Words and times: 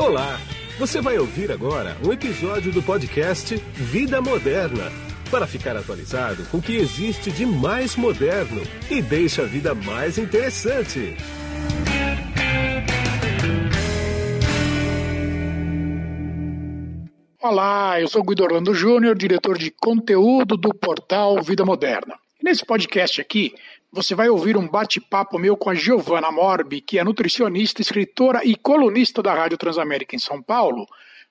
Olá! 0.00 0.40
Você 0.78 0.98
vai 0.98 1.18
ouvir 1.18 1.52
agora 1.52 1.94
um 2.02 2.10
episódio 2.10 2.72
do 2.72 2.82
podcast 2.82 3.54
Vida 3.74 4.18
Moderna 4.22 4.90
para 5.30 5.46
ficar 5.46 5.76
atualizado 5.76 6.42
com 6.46 6.56
o 6.56 6.62
que 6.62 6.74
existe 6.74 7.30
de 7.30 7.44
mais 7.44 7.96
moderno 7.96 8.62
e 8.90 9.02
deixa 9.02 9.42
a 9.42 9.44
vida 9.44 9.74
mais 9.74 10.16
interessante. 10.16 11.18
Olá, 17.42 18.00
eu 18.00 18.08
sou 18.08 18.22
Guido 18.22 18.44
Orlando 18.44 18.72
Júnior, 18.72 19.14
diretor 19.14 19.58
de 19.58 19.70
conteúdo 19.70 20.56
do 20.56 20.70
portal 20.70 21.42
Vida 21.42 21.62
Moderna. 21.62 22.14
Nesse 22.42 22.64
podcast 22.64 23.20
aqui, 23.20 23.54
você 23.92 24.14
vai 24.14 24.30
ouvir 24.30 24.56
um 24.56 24.66
bate-papo 24.66 25.38
meu 25.38 25.58
com 25.58 25.68
a 25.68 25.74
Giovana 25.74 26.32
Morbi, 26.32 26.80
que 26.80 26.98
é 26.98 27.04
nutricionista, 27.04 27.82
escritora 27.82 28.42
e 28.42 28.56
colunista 28.56 29.22
da 29.22 29.34
Rádio 29.34 29.58
Transamérica 29.58 30.16
em 30.16 30.18
São 30.18 30.40
Paulo, 30.40 30.86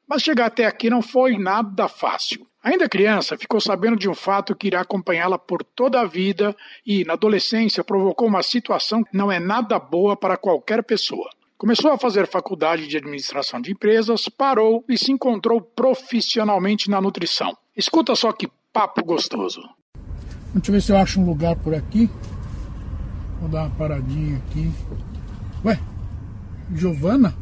mas 0.08 0.22
chegar 0.22 0.45
até 0.45 0.66
aqui 0.66 0.88
não 0.88 1.02
foi 1.02 1.36
nada 1.36 1.88
fácil. 1.88 2.45
Ainda 2.64 2.88
criança, 2.88 3.38
ficou 3.38 3.59
sabendo 3.59 3.95
de 3.95 4.08
um 4.08 4.14
fato 4.14 4.55
que 4.55 4.67
irá 4.67 4.81
acompanhá-la 4.81 5.40
por 5.40 5.64
toda 5.64 6.00
a 6.00 6.05
vida 6.05 6.55
e, 6.86 7.03
na 7.03 7.14
adolescência, 7.14 7.84
provocou 7.84 8.28
uma 8.28 8.44
situação 8.44 9.03
que 9.03 9.17
não 9.17 9.31
é 9.31 9.39
nada 9.39 9.80
boa 9.80 10.16
para 10.16 10.38
qualquer 10.38 10.84
pessoa. 10.84 11.30
Começou 11.58 11.91
a 11.91 11.98
fazer 11.98 12.28
faculdade 12.28 12.88
de 12.88 12.98
administração 12.98 13.59
de 13.59 13.72
empresas, 13.72 14.30
parou 14.30 14.86
e 14.88 14.95
se 14.95 15.12
encontrou 15.12 15.59
profissionalmente 15.59 16.88
na 16.88 17.02
nutrição. 17.02 17.58
Escuta 17.76 18.14
só 18.16 18.31
que 18.31 18.48
papo 18.72 19.03
gostoso. 19.03 19.62
Deixa 20.53 20.70
eu 20.70 20.73
ver 20.73 20.81
se 20.81 20.91
eu 20.91 20.98
acho 20.98 21.20
um 21.21 21.26
lugar 21.26 21.55
por 21.55 21.73
aqui. 21.76 22.09
Vou 23.39 23.49
dar 23.49 23.63
uma 23.63 23.76
paradinha 23.76 24.38
aqui. 24.38 24.73
Ué, 25.63 25.80
Giovana? 26.73 27.35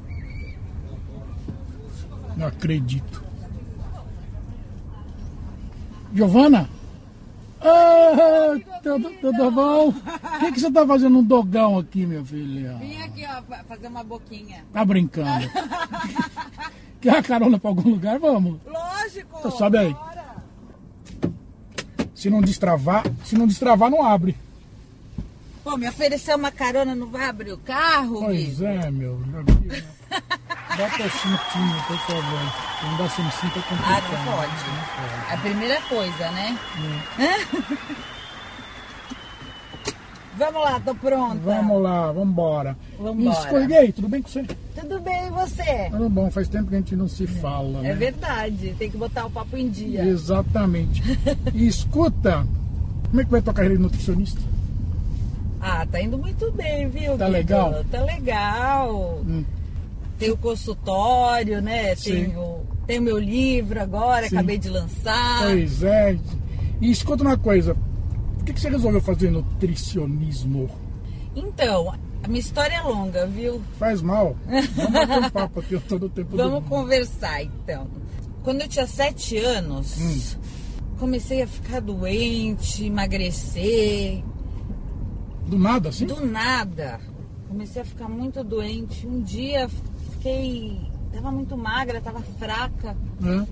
Não 2.35 2.47
acredito. 2.47 3.23
Giovana? 6.13 6.69
Ah, 7.59 8.79
tudo, 8.83 9.09
tudo 9.19 9.51
bom? 9.51 9.89
O 9.89 10.39
que, 10.39 10.51
que 10.51 10.59
você 10.59 10.71
tá 10.71 10.85
fazendo 10.85 11.17
um 11.17 11.23
dogão 11.23 11.79
aqui, 11.79 12.05
meu 12.05 12.23
filho? 12.23 12.77
Vim 12.77 13.01
aqui, 13.01 13.25
ó, 13.25 13.41
fazer 13.63 13.87
uma 13.87 14.03
boquinha. 14.03 14.63
Tá 14.71 14.85
brincando? 14.85 15.49
Quer 17.01 17.17
a 17.17 17.23
carona 17.23 17.59
pra 17.59 17.69
algum 17.69 17.89
lugar? 17.89 18.19
Vamos. 18.19 18.59
Lógico! 18.65 19.37
Então 19.39 19.51
sobe 19.51 19.77
aí. 19.77 19.95
Se 22.27 22.31
não 22.31 22.41
destravar, 22.41 23.03
se 23.23 23.37
não 23.37 23.47
destravar, 23.47 23.89
não 23.89 24.05
abre. 24.05 24.35
Pô, 25.63 25.77
me 25.77 25.87
ofereceu 25.87 26.35
uma 26.35 26.51
carona, 26.51 26.93
não 26.93 27.07
vai 27.07 27.23
abrir 27.29 27.53
o 27.53 27.57
carro? 27.57 28.19
Pois 28.19 28.61
é, 28.61 28.91
meu. 28.91 29.17
Né? 29.19 29.43
Bota 29.45 31.03
o 31.03 31.09
cintinho, 31.09 31.83
por 31.87 31.97
favor. 31.99 32.53
Não 32.83 32.97
dá 32.97 33.09
sem 33.09 33.31
cinto 33.31 33.57
é 33.57 33.61
Ah, 33.61 33.63
complicado. 33.69 34.11
não 34.11 34.33
pode. 34.33 34.51
Não 34.51 34.83
pode. 35.23 35.33
A 35.33 35.37
primeira 35.37 35.81
coisa, 35.83 36.31
né? 36.31 36.59
Vamos 40.37 40.61
lá, 40.61 40.79
tô 40.79 40.93
pronta. 40.95 41.35
Vamos 41.43 41.81
lá, 41.81 42.11
vambora. 42.11 42.77
Vambora. 42.99 43.39
Escolhei, 43.39 43.91
tudo 43.91 44.07
bem 44.07 44.21
com 44.21 44.29
você? 44.29 44.45
Tudo 44.79 44.99
bem, 44.99 45.27
e 45.27 45.29
você? 45.31 45.89
Tudo 45.89 46.09
bom, 46.09 46.29
faz 46.29 46.47
tempo 46.47 46.69
que 46.69 46.75
a 46.75 46.77
gente 46.77 46.95
não 46.95 47.07
se 47.07 47.25
fala, 47.25 47.79
É 47.79 47.89
né? 47.89 47.93
verdade, 47.95 48.75
tem 48.77 48.89
que 48.91 48.97
botar 48.97 49.25
o 49.25 49.31
papo 49.31 49.57
em 49.57 49.69
dia. 49.69 50.05
Exatamente. 50.05 51.01
E 51.53 51.67
escuta, 51.67 52.45
como 53.09 53.21
é 53.21 53.25
que 53.25 53.31
vai 53.31 53.41
tua 53.41 53.53
carreira 53.53 53.75
de 53.77 53.81
nutricionista? 53.81 54.39
Ah, 55.59 55.85
tá 55.91 55.99
indo 55.99 56.17
muito 56.17 56.51
bem, 56.51 56.87
viu? 56.87 57.17
Tá 57.17 57.25
Guido? 57.25 57.31
legal? 57.31 57.83
Tá 57.91 58.01
legal. 58.03 59.21
Hum. 59.27 59.43
Tem 60.19 60.29
o 60.31 60.37
consultório, 60.37 61.61
né? 61.61 61.95
Tem 61.95 62.27
o, 62.37 62.59
tem 62.85 62.99
o 62.99 63.01
meu 63.01 63.17
livro 63.17 63.81
agora, 63.81 64.27
Sim. 64.29 64.35
acabei 64.37 64.57
de 64.59 64.69
lançar. 64.69 65.39
Pois 65.43 65.81
é. 65.83 66.17
E 66.79 66.91
escuta 66.91 67.23
uma 67.23 67.37
coisa, 67.37 67.75
que, 68.47 68.53
que 68.53 68.61
você 68.61 68.69
resolveu 68.69 69.01
fazer 69.01 69.29
nutricionismo? 69.31 70.69
Então, 71.35 71.93
a 72.23 72.27
minha 72.27 72.39
história 72.39 72.75
é 72.75 72.81
longa, 72.81 73.27
viu? 73.27 73.61
Faz 73.77 74.01
mal. 74.01 74.35
Vamos 74.45 74.91
bater 74.91 75.19
um 75.25 75.29
papo 75.29 75.59
aqui 75.59 75.79
todo 75.81 76.05
o 76.05 76.09
tempo 76.09 76.31
do 76.31 76.37
Vamos 76.37 76.53
mundo. 76.61 76.69
conversar 76.69 77.43
então. 77.43 77.87
Quando 78.43 78.61
eu 78.61 78.67
tinha 78.67 78.87
sete 78.87 79.37
anos, 79.37 79.97
Hum. 79.99 80.39
comecei 80.99 81.41
a 81.41 81.47
ficar 81.47 81.81
doente, 81.81 82.85
emagrecer. 82.85 84.23
Do 85.47 85.57
nada, 85.59 85.89
assim? 85.89 86.05
Do 86.05 86.25
nada. 86.25 86.99
Comecei 87.47 87.81
a 87.81 87.85
ficar 87.85 88.07
muito 88.09 88.43
doente. 88.43 89.05
Um 89.07 89.21
dia 89.21 89.69
fiquei. 90.11 90.81
Tava 91.13 91.31
muito 91.31 91.57
magra, 91.57 92.01
tava 92.01 92.21
fraca. 92.39 92.95
É, 93.23 93.47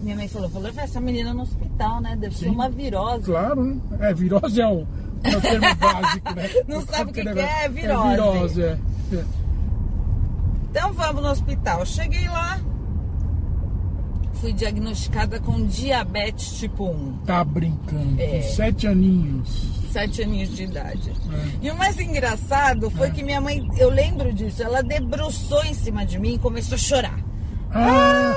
Minha 0.00 0.16
mãe 0.16 0.28
falou: 0.28 0.48
vou 0.48 0.62
levar 0.62 0.82
essa 0.82 1.00
menina 1.00 1.34
no 1.34 1.42
hospital, 1.42 2.00
né? 2.00 2.16
Deve 2.16 2.36
ser 2.36 2.44
Sim. 2.46 2.50
uma 2.52 2.68
virose. 2.68 3.24
claro, 3.24 3.62
né? 3.64 3.76
É, 4.00 4.14
virose 4.14 4.60
é 4.60 4.66
o, 4.68 4.86
é 5.24 5.36
o 5.36 5.40
termo 5.40 5.74
básico, 5.76 6.34
né? 6.34 6.48
Não 6.68 6.80
sabe 6.82 7.10
o 7.10 7.14
que 7.14 7.22
negócio- 7.24 7.48
que 7.48 7.54
é, 7.64 7.68
virose. 7.68 8.06
É 8.06 8.10
virose, 8.10 8.62
é. 8.62 8.78
É. 9.16 9.24
Então 10.70 10.92
vamos 10.92 11.22
no 11.22 11.28
hospital. 11.30 11.84
Cheguei 11.86 12.28
lá, 12.28 12.60
fui 14.34 14.52
diagnosticada 14.52 15.40
com 15.40 15.66
diabetes 15.66 16.58
tipo 16.58 16.84
1. 16.90 17.12
Tá 17.26 17.42
brincando. 17.42 18.20
É. 18.20 18.26
Com 18.40 18.42
sete 18.54 18.86
aninhos. 18.86 19.68
sete 19.90 20.22
aninhos 20.22 20.54
de 20.54 20.64
idade. 20.64 21.10
É. 21.10 21.66
E 21.66 21.70
o 21.70 21.76
mais 21.76 21.98
engraçado 21.98 22.88
foi 22.90 23.10
que 23.10 23.22
minha 23.24 23.40
mãe, 23.40 23.66
eu 23.78 23.90
lembro 23.90 24.32
disso, 24.32 24.62
ela 24.62 24.82
debruçou 24.82 25.64
em 25.64 25.74
cima 25.74 26.06
de 26.06 26.18
mim 26.20 26.34
e 26.34 26.38
começou 26.38 26.76
a 26.76 26.78
chorar. 26.78 27.18
Ah, 27.72 28.34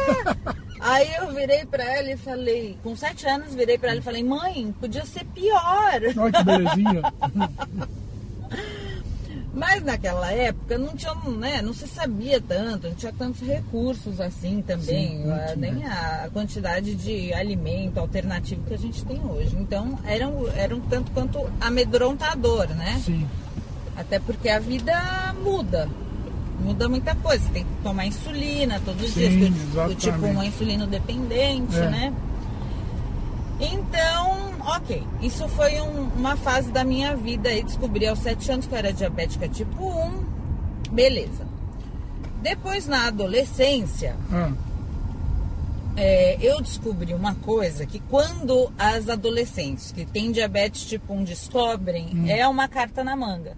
Aí 0.82 1.14
eu 1.16 1.32
virei 1.34 1.64
pra 1.64 1.84
ela 1.84 2.10
e 2.12 2.18
falei, 2.18 2.76
com 2.82 2.96
sete 2.96 3.28
anos, 3.28 3.54
virei 3.54 3.78
pra 3.78 3.92
ela 3.92 4.00
e 4.00 4.04
falei, 4.04 4.24
mãe, 4.24 4.74
podia 4.80 5.06
ser 5.06 5.24
pior. 5.26 6.02
olha 6.18 6.32
que 6.32 6.44
belezinha. 6.44 7.02
Mas 9.54 9.84
naquela 9.84 10.32
época 10.32 10.78
não 10.78 10.96
tinha, 10.96 11.14
né, 11.14 11.62
não 11.62 11.74
se 11.74 11.86
sabia 11.86 12.40
tanto, 12.42 12.88
não 12.88 12.96
tinha 12.96 13.12
tantos 13.12 13.42
recursos 13.46 14.22
assim 14.22 14.62
também, 14.62 15.24
Sim, 15.24 15.32
ah, 15.32 15.54
tinha. 15.54 15.56
nem 15.58 15.86
a 15.86 16.30
quantidade 16.32 16.96
de 16.96 17.34
alimento 17.34 18.00
alternativo 18.00 18.64
que 18.66 18.74
a 18.74 18.78
gente 18.78 19.04
tem 19.04 19.22
hoje. 19.24 19.56
Então 19.58 20.00
era 20.06 20.26
um, 20.28 20.48
era 20.56 20.74
um 20.74 20.80
tanto 20.80 21.12
quanto 21.12 21.52
amedrontador, 21.60 22.70
né? 22.70 23.02
Sim. 23.04 23.28
Até 23.96 24.20
porque 24.20 24.48
a 24.48 24.58
vida 24.58 24.96
muda. 25.44 25.90
Muda 26.64 26.88
muita 26.88 27.16
coisa. 27.16 27.44
Você 27.46 27.52
tem 27.52 27.64
que 27.66 27.70
tomar 27.84 28.06
insulina 28.06 28.80
todos 28.86 29.04
os 29.04 29.12
Sim, 29.14 29.30
dias. 29.30 29.54
exatamente. 29.70 30.08
eu, 30.08 30.14
tipo 30.14 30.26
um 30.26 30.44
insulino 30.44 30.88
dependente, 30.88 31.76
É. 31.78 31.90
né? 31.90 32.14
Então, 33.60 34.38
ok. 34.76 35.04
Isso 35.22 35.48
foi 35.50 35.80
um- 35.82 36.10
uma 36.16 36.36
fase 36.36 36.72
da 36.72 36.84
minha 36.84 37.16
vida 37.16 37.50
aí. 37.50 37.64
Descobri 37.64 38.08
aos 38.08 38.20
sete 38.20 38.52
anos 38.52 38.66
que 38.66 38.74
eu 38.74 38.78
era 38.78 38.92
diabética 38.92 39.48
tipo 39.48 39.86
1. 39.88 40.24
Beleza. 40.92 41.46
Depois, 42.42 42.88
na 42.88 43.08
adolescência, 43.08 44.16
Ah, 44.32 44.52
é, 45.96 46.38
eu 46.42 46.60
descobri 46.62 47.14
uma 47.14 47.36
coisa 47.36 47.86
que 47.86 48.00
quando 48.00 48.72
as 48.80 49.08
adolescentes 49.10 49.92
que 49.92 50.06
têm 50.06 50.32
diabetes 50.32 50.86
tipo 50.86 51.14
1 51.14 51.24
descobrem, 51.24 52.10
Hum. 52.16 52.26
é 52.28 52.48
uma 52.48 52.68
carta 52.68 53.04
na 53.04 53.16
manga. 53.16 53.56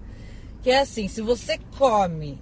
Que 0.62 0.70
é 0.72 0.82
assim, 0.82 1.08
se 1.08 1.22
você 1.22 1.58
come 1.78 2.38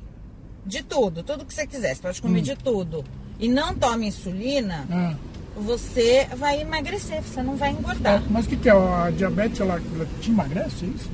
de 0.65 0.83
tudo, 0.83 1.23
tudo 1.23 1.45
que 1.45 1.53
você 1.53 1.65
quiser, 1.67 1.95
você 1.95 2.01
pode 2.01 2.21
comer 2.21 2.39
Hum. 2.39 2.43
de 2.43 2.55
tudo, 2.55 3.03
e 3.39 3.47
não 3.49 3.73
toma 3.75 4.05
insulina, 4.05 4.85
ah. 4.91 5.15
você 5.55 6.27
vai 6.37 6.61
emagrecer, 6.61 7.21
você 7.21 7.41
não 7.41 7.55
vai 7.55 7.71
engordar. 7.71 8.21
Mas 8.29 8.45
o 8.45 8.49
que, 8.49 8.57
que 8.57 8.69
é? 8.69 8.71
A 8.73 9.09
diabetes, 9.15 9.59
ela, 9.59 9.81
te 10.21 10.29
emagrece, 10.29 10.85
é 10.85 10.87
isso? 10.87 11.09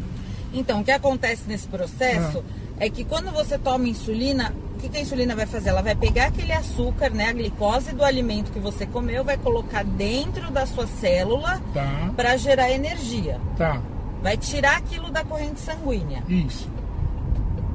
Então, 0.54 0.82
o 0.82 0.84
que 0.84 0.92
acontece 0.92 1.44
nesse 1.48 1.68
processo 1.68 2.44
é 2.80 2.90
que 2.90 3.04
quando 3.04 3.32
você 3.32 3.58
toma 3.58 3.88
insulina, 3.88 4.54
o 4.76 4.80
que, 4.80 4.88
que 4.90 4.98
a 4.98 5.02
insulina 5.02 5.36
vai 5.36 5.46
fazer? 5.46 5.70
Ela 5.70 5.82
vai 5.82 5.96
pegar 5.96 6.28
aquele 6.28 6.54
açúcar, 6.54 7.10
né, 7.10 7.26
a 7.30 7.34
glicose 7.34 7.92
do 7.94 8.04
alimento 8.04 8.52
que 8.52 8.60
você 8.60 8.86
comeu, 8.86 9.24
vai 9.24 9.38
colocar 9.38 9.84
dentro 9.84 10.50
da 10.52 10.66
sua 10.66 10.88
célula 10.88 11.62
Tá, 11.74 12.12
para 12.16 12.38
gerar 12.38 12.70
energia. 12.72 13.40
tá. 13.58 13.82
Vai 14.22 14.36
tirar 14.38 14.78
aquilo 14.78 15.12
da 15.12 15.24
corrente 15.24 15.60
sanguínea. 15.60 16.24
Isso. 16.28 16.68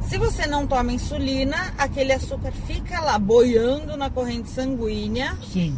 Se 0.09 0.19
você 0.19 0.47
não 0.47 0.67
toma 0.67 0.93
insulina, 0.93 1.57
aquele 1.79 2.13
açúcar 2.13 2.53
fica 2.67 3.01
lá 3.01 3.19
boiando 3.19 3.97
na 3.97 4.11
corrente 4.11 4.51
sanguínea, 4.51 5.37
Sim. 5.51 5.75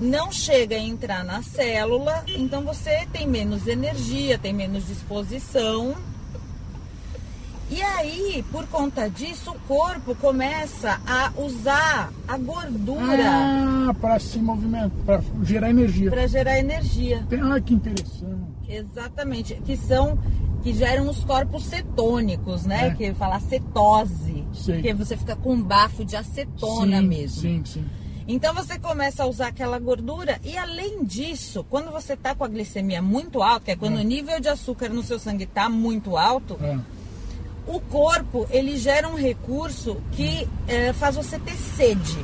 não 0.00 0.32
chega 0.32 0.76
a 0.76 0.78
entrar 0.78 1.22
na 1.24 1.42
célula, 1.42 2.24
então 2.28 2.62
você 2.64 3.06
tem 3.12 3.26
menos 3.26 3.66
energia, 3.66 4.38
tem 4.38 4.52
menos 4.54 4.86
disposição. 4.86 5.94
E 7.70 7.82
aí, 7.82 8.44
por 8.52 8.66
conta 8.68 9.08
disso, 9.08 9.50
o 9.50 9.58
corpo 9.66 10.14
começa 10.14 11.00
a 11.06 11.32
usar 11.36 12.12
a 12.28 12.36
gordura 12.38 13.24
Ah, 13.90 13.94
para 14.00 14.18
se 14.18 14.38
movimentar, 14.38 14.90
para 15.04 15.22
gerar 15.42 15.70
energia. 15.70 16.10
para 16.10 16.26
gerar 16.26 16.58
energia. 16.58 17.26
Ah, 17.42 17.60
que 17.60 17.74
interessante. 17.74 18.54
Exatamente, 18.68 19.54
que 19.64 19.76
são 19.76 20.18
que 20.64 20.72
geram 20.72 21.08
os 21.10 21.22
corpos 21.22 21.62
cetônicos, 21.64 22.64
né? 22.64 22.88
É. 22.88 22.94
Que 22.94 23.12
fala 23.14 23.38
cetose. 23.38 24.42
Sei. 24.54 24.76
Porque 24.76 24.94
você 24.94 25.14
fica 25.16 25.36
com 25.36 25.52
um 25.52 25.62
bafo 25.62 26.04
de 26.04 26.16
acetona 26.16 27.00
sim, 27.00 27.06
mesmo. 27.06 27.40
Sim, 27.42 27.62
sim. 27.66 27.84
Então 28.26 28.54
você 28.54 28.78
começa 28.78 29.22
a 29.22 29.26
usar 29.26 29.48
aquela 29.48 29.78
gordura 29.78 30.40
e 30.42 30.56
além 30.56 31.04
disso, 31.04 31.64
quando 31.68 31.92
você 31.92 32.16
tá 32.16 32.34
com 32.34 32.42
a 32.44 32.48
glicemia 32.48 33.02
muito 33.02 33.42
alta, 33.42 33.66
que 33.66 33.70
é 33.72 33.76
quando 33.76 33.98
É. 33.98 34.00
o 34.00 34.04
nível 34.04 34.40
de 34.40 34.48
açúcar 34.48 34.88
no 34.88 35.02
seu 35.02 35.18
sangue 35.18 35.44
tá 35.44 35.68
muito 35.68 36.16
alto, 36.16 36.58
É. 36.62 36.78
o 37.66 37.78
corpo 37.78 38.46
ele 38.50 38.78
gera 38.78 39.06
um 39.06 39.14
recurso 39.16 39.98
que 40.12 40.48
eh, 40.66 40.94
faz 40.94 41.14
você 41.16 41.38
ter 41.38 41.54
sede. 41.54 42.16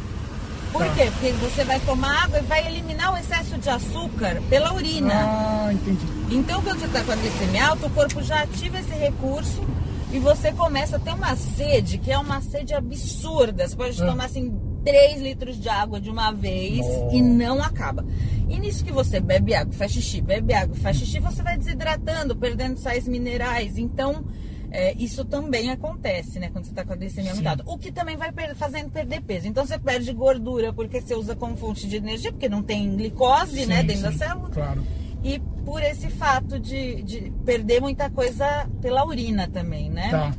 Por 0.73 0.85
Tá. 0.87 0.95
quê? 0.95 1.11
Porque 1.13 1.33
você 1.33 1.65
vai 1.65 1.81
tomar 1.81 2.25
água 2.25 2.39
e 2.39 2.43
vai 2.43 2.67
eliminar 2.67 3.13
o 3.13 3.17
excesso 3.17 3.59
de 3.59 3.69
açúcar 3.69 4.41
pela 4.49 4.73
urina. 4.73 5.15
Ah, 5.15 5.73
entendi. 5.73 6.07
Então, 6.31 6.63
quando 6.63 6.79
você 6.81 6.87
está 6.87 7.03
com 7.03 7.13
a 7.13 7.17
glicemia 7.17 7.67
alta, 7.69 7.87
o 7.87 7.91
corpo 7.91 8.23
já 8.23 8.43
ativa 8.43 8.79
esse 8.79 8.95
recurso 8.95 9.65
e 10.13 10.19
você 10.19 10.53
começa 10.53 10.97
a 10.97 10.99
ter 11.01 11.13
uma 11.13 11.35
sede, 11.37 11.99
que 11.99 12.13
é 12.13 12.19
uma 12.19 12.41
sede 12.41 12.73
absurda. 12.75 13.67
Você 13.67 13.75
pode 13.77 14.01
É. 14.01 14.07
tomar 14.07 14.27
assim 14.27 14.53
3 14.85 15.21
litros 15.21 15.61
de 15.61 15.69
água 15.69 16.01
de 16.01 16.09
uma 16.09 16.31
vez 16.33 16.79
Nossa. 16.79 17.15
e 17.17 17.21
não 17.21 17.61
acaba. 17.63 18.05
E 18.49 18.59
nisso 18.59 18.85
que 18.85 18.93
você 18.93 19.21
bebe 19.21 19.55
água, 19.55 19.73
faz 19.75 19.93
xixi, 19.93 20.21
bebe 20.21 20.55
água, 20.55 20.75
faz 20.77 20.97
xixi, 20.97 21.19
você 21.21 21.43
vai 21.43 21.59
desidratando, 21.59 22.35
perdendo 22.37 22.79
sais 22.79 23.07
minerais. 23.07 23.77
Então, 23.77 24.25
é, 24.71 24.95
isso 24.95 25.25
também 25.25 25.71
acontece, 25.71 26.39
né? 26.39 26.49
Quando 26.51 26.65
você 26.65 26.71
está 26.71 26.85
com 26.85 26.93
a 26.93 26.97
glicemia 26.97 27.33
alta. 27.51 27.63
O 27.67 27.77
que 27.79 27.91
também 27.91 28.17
vai 28.17 28.31
per- 28.33 28.55
fazendo 28.55 28.91
perder 28.91 29.21
peso. 29.23 29.47
Então, 29.49 29.67
você 29.67 29.79
perde 29.79 30.13
gordura 30.13 30.73
porque 30.73 31.01
você 31.01 31.15
usa 31.15 31.35
como 31.35 31.57
fonte 31.57 31.89
de 31.89 31.97
energia, 31.97 32.31
porque 32.33 32.49
não 32.49 32.63
tem 32.63 32.97
glicose, 32.97 33.67
né? 33.67 33.81
Sim, 33.81 33.87
Dentro 33.87 34.03
da 34.03 34.13
sim, 34.13 34.19
célula 34.19 34.49
Claro. 34.51 34.83
e 35.23 35.39
por 35.65 35.83
esse 35.83 36.09
fato 36.09 36.59
de, 36.59 37.03
de 37.03 37.33
perder 37.45 37.81
muita 37.81 38.09
coisa 38.11 38.69
pela 38.81 39.05
urina 39.07 39.49
também, 39.49 39.91
né? 39.91 40.09
Tá. 40.11 40.35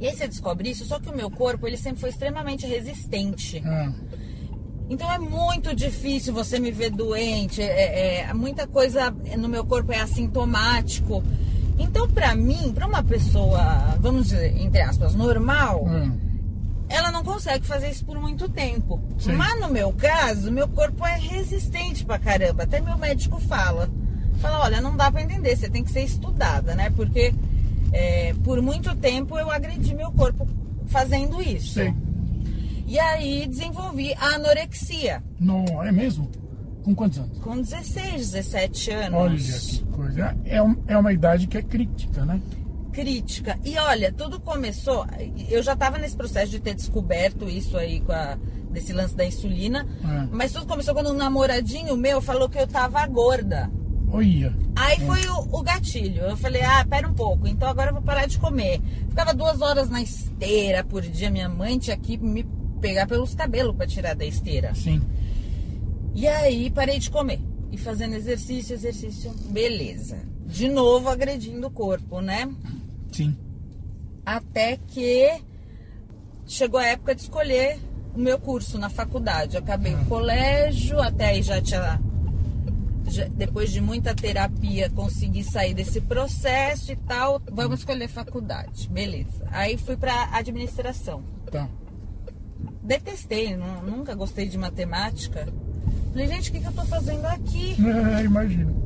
E 0.00 0.08
aí 0.08 0.16
você 0.16 0.26
descobre 0.26 0.68
isso, 0.68 0.84
só 0.84 0.98
que 0.98 1.08
o 1.08 1.16
meu 1.16 1.30
corpo 1.30 1.66
ele 1.66 1.76
sempre 1.76 2.00
foi 2.00 2.10
extremamente 2.10 2.66
resistente. 2.66 3.62
Ah, 3.64 3.92
Então 4.90 5.10
é 5.10 5.16
muito 5.18 5.74
difícil 5.74 6.34
você 6.34 6.58
me 6.58 6.72
ver 6.72 6.90
doente, 6.90 7.62
é, 7.62 8.22
é- 8.28 8.34
muita 8.34 8.66
coisa 8.66 9.10
no 9.38 9.48
meu 9.48 9.64
corpo 9.64 9.92
é 9.92 10.00
assintomático. 10.00 11.22
Então, 11.78 12.08
pra 12.08 12.34
mim, 12.34 12.72
pra 12.74 12.86
uma 12.86 13.02
pessoa, 13.02 13.96
vamos 14.00 14.24
dizer, 14.28 14.56
entre 14.60 14.80
aspas, 14.80 15.14
normal, 15.14 15.84
ah, 15.88 16.10
ela 16.88 17.10
não 17.10 17.24
consegue 17.24 17.66
fazer 17.66 17.90
isso 17.90 18.04
por 18.04 18.20
muito 18.20 18.48
tempo. 18.48 19.02
Sim. 19.18 19.32
Mas 19.32 19.58
no 19.60 19.68
meu 19.68 19.92
caso, 19.92 20.50
meu 20.52 20.68
corpo 20.68 21.04
é 21.06 21.18
resistente 21.18 22.04
pra 22.04 22.18
caramba. 22.18 22.64
Até 22.64 22.80
meu 22.80 22.96
médico 22.98 23.40
fala. 23.40 23.88
Fala, 24.40 24.60
olha, 24.60 24.80
não 24.80 24.96
dá 24.96 25.10
pra 25.10 25.22
entender, 25.22 25.56
você 25.56 25.68
tem 25.68 25.82
que 25.84 25.90
ser 25.90 26.02
estudada, 26.02 26.74
né? 26.74 26.90
Porque 26.90 27.32
é, 27.92 28.34
por 28.44 28.60
muito 28.60 28.94
tempo 28.96 29.38
eu 29.38 29.50
agredi 29.50 29.94
meu 29.94 30.10
corpo 30.12 30.46
fazendo 30.86 31.40
isso. 31.40 31.74
sei. 31.74 31.94
E 32.86 32.98
aí 32.98 33.46
desenvolvi 33.46 34.12
a 34.14 34.34
anorexia. 34.34 35.22
Não, 35.40 35.64
é 35.82 35.90
mesmo? 35.90 36.30
Com 36.82 36.94
quantos 36.94 37.18
anos? 37.18 37.38
Com 37.38 37.60
16, 37.60 38.30
17 38.32 38.90
anos. 38.90 39.18
Olha 39.20 39.36
que 39.36 39.84
coisa. 39.92 40.36
É, 40.44 40.62
um- 40.62 40.76
é 40.86 40.96
uma 40.98 41.12
idade 41.12 41.46
que 41.46 41.56
é 41.58 41.62
crítica, 41.62 42.24
né? 42.24 42.40
crítica. 42.92 43.58
E 43.64 43.78
olha, 43.78 44.12
tudo 44.12 44.38
começou. 44.38 45.06
Eu 45.48 45.62
já 45.62 45.72
estava 45.72 45.96
nesse 45.96 46.14
processo 46.14 46.50
de 46.50 46.60
ter 46.60 46.74
descoberto 46.74 47.48
isso 47.48 47.76
aí 47.78 48.00
com 48.00 48.12
a, 48.12 48.36
desse 48.70 48.92
lance 48.92 49.16
da 49.16 49.24
insulina. 49.24 49.86
É. 50.04 50.28
Mas 50.30 50.52
tudo 50.52 50.66
começou 50.66 50.92
quando 50.94 51.08
um 51.10 51.14
namoradinho 51.16 51.96
meu 51.96 52.20
falou 52.20 52.50
que 52.50 52.58
eu 52.58 52.66
tava 52.66 53.06
gorda. 53.06 53.70
Olha. 54.10 54.54
Aí 54.76 55.00
foi 55.06 55.26
o, 55.26 55.58
o 55.58 55.62
gatilho. 55.62 56.20
Eu 56.24 56.36
falei, 56.36 56.60
ah, 56.62 56.84
pera 56.86 57.08
um 57.08 57.14
pouco, 57.14 57.48
então 57.48 57.66
agora 57.66 57.88
eu 57.90 57.94
vou 57.94 58.02
parar 58.02 58.26
de 58.26 58.38
comer. 58.38 58.78
Ficava 59.08 59.32
duas 59.32 59.62
horas 59.62 59.88
na 59.88 60.02
esteira 60.02 60.84
por 60.84 61.00
dia. 61.00 61.30
Minha 61.30 61.48
mãe 61.48 61.78
tinha 61.78 61.96
que 61.96 62.18
me 62.18 62.44
pegar 62.78 63.06
pelos 63.06 63.34
cabelos 63.34 63.74
para 63.74 63.86
tirar 63.86 64.14
da 64.14 64.26
esteira. 64.26 64.74
Sim. 64.74 65.00
E 66.14 66.26
aí 66.28 66.70
parei 66.70 66.98
de 66.98 67.10
comer. 67.10 67.40
E 67.70 67.78
fazendo 67.78 68.14
exercício, 68.14 68.74
exercício, 68.74 69.32
beleza. 69.48 70.18
De 70.46 70.68
novo 70.68 71.08
agredindo 71.08 71.66
o 71.66 71.70
corpo, 71.70 72.20
né? 72.20 72.50
Sim. 73.10 73.34
Até 74.24 74.76
que 74.76 75.40
chegou 76.46 76.78
a 76.78 76.86
época 76.86 77.14
de 77.14 77.22
escolher 77.22 77.78
o 78.14 78.18
meu 78.18 78.38
curso 78.38 78.78
na 78.78 78.90
faculdade. 78.90 79.56
Eu 79.56 79.62
acabei 79.62 79.94
o 79.94 80.04
colégio, 80.04 81.00
até 81.00 81.26
aí 81.30 81.42
já 81.42 81.60
tinha. 81.62 81.98
já- 83.08 83.26
depois 83.28 83.70
de 83.72 83.80
muita 83.80 84.14
terapia, 84.14 84.88
consegui 84.90 85.42
sair 85.42 85.74
desse 85.74 86.00
processo 86.00 86.92
e 86.92 86.96
tal. 86.96 87.40
Vamos 87.50 87.80
escolher 87.80 88.08
faculdade. 88.08 88.88
Beleza. 88.88 89.44
Aí 89.50 89.76
fui 89.78 89.96
para 89.96 90.28
administração. 90.36 91.22
Tá. 91.50 91.68
Detestei, 92.82 93.56
nu- 93.56 93.82
nunca 93.82 94.14
gostei 94.14 94.46
de 94.48 94.56
matemática. 94.58 95.48
Falei, 96.12 96.28
gente, 96.28 96.50
o 96.50 96.52
que, 96.52 96.60
que 96.60 96.66
eu 96.66 96.72
tô 96.72 96.84
fazendo 96.84 97.24
aqui? 97.26 97.74
É, 98.18 98.24
imagino. 98.24 98.82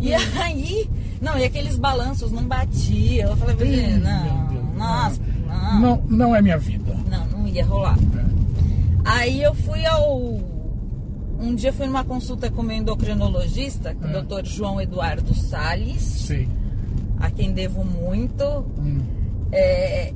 E 0.00 0.12
aí, 0.12 0.90
não, 1.20 1.38
e 1.38 1.44
aqueles 1.44 1.78
balanços 1.78 2.30
não 2.30 2.44
batiam. 2.44 3.30
Eu 3.30 3.36
falei, 3.38 3.56
meu 3.56 3.98
não, 4.00 4.46
Deus. 4.48 4.76
nossa, 4.76 5.20
não. 5.46 5.80
Não, 5.80 6.02
não 6.08 6.36
é 6.36 6.42
minha 6.42 6.58
vida. 6.58 6.94
Não, 7.10 7.24
não 7.26 7.48
ia 7.48 7.64
rolar. 7.64 7.96
É. 7.98 8.24
Aí 9.04 9.42
eu 9.42 9.54
fui 9.54 9.84
ao. 9.86 10.40
Um 11.40 11.54
dia 11.54 11.72
fui 11.72 11.86
numa 11.86 12.04
consulta 12.04 12.50
com 12.50 12.60
o 12.60 12.64
meu 12.64 12.76
endocrinologista, 12.76 13.94
com 13.94 14.06
É. 14.08 14.18
o 14.18 14.22
Dr. 14.22 14.44
João 14.44 14.80
Eduardo 14.80 15.34
Salles, 15.34 16.02
Sei. 16.02 16.48
a 17.18 17.30
quem 17.30 17.52
devo 17.52 17.82
muito. 17.84 18.44
Hum. 18.78 19.00
É, 19.50 20.12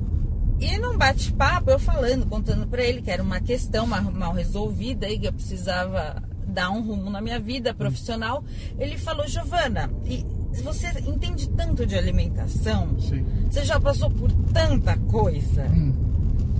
e 0.59 0.77
num 0.77 0.97
bate-papo, 0.97 1.69
eu 1.69 1.79
falando, 1.79 2.25
contando 2.25 2.67
pra 2.67 2.83
ele 2.83 3.01
que 3.01 3.11
era 3.11 3.21
uma 3.21 3.39
questão 3.39 3.85
mal, 3.85 4.33
resolvida 4.33 5.07
e 5.07 5.19
que 5.19 5.27
eu 5.27 5.33
precisava 5.33 6.21
dar 6.47 6.71
um 6.71 6.81
rumo 6.81 7.09
na 7.09 7.21
minha 7.21 7.39
vida 7.39 7.73
profissional. 7.73 8.43
Ele 8.79 8.97
falou, 8.97 9.27
Giovana, 9.27 9.89
e 10.05 10.25
você 10.63 10.87
entende 11.05 11.47
tanto 11.49 11.85
de 11.85 11.95
alimentação, 11.95 12.99
Sei. 12.99 13.23
você 13.49 13.63
já 13.63 13.79
passou 13.79 14.09
por 14.09 14.31
tanta 14.51 14.97
coisa. 14.97 15.63
Hum. 15.65 15.93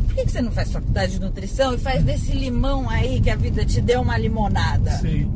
Por 0.05 0.15
que, 0.15 0.25
que 0.25 0.31
você 0.31 0.41
não 0.41 0.51
faz 0.51 0.71
faculdade 0.71 1.13
de 1.13 1.19
nutrição 1.19 1.73
e 1.73 1.77
faz 1.77 2.03
desse 2.03 2.31
limão 2.31 2.89
aí 2.89 3.19
que 3.19 3.29
a 3.29 3.35
vida 3.35 3.65
te 3.65 3.81
deu 3.81 4.01
uma 4.01 4.17
limonada? 4.17 4.91
Sei. 4.97 5.27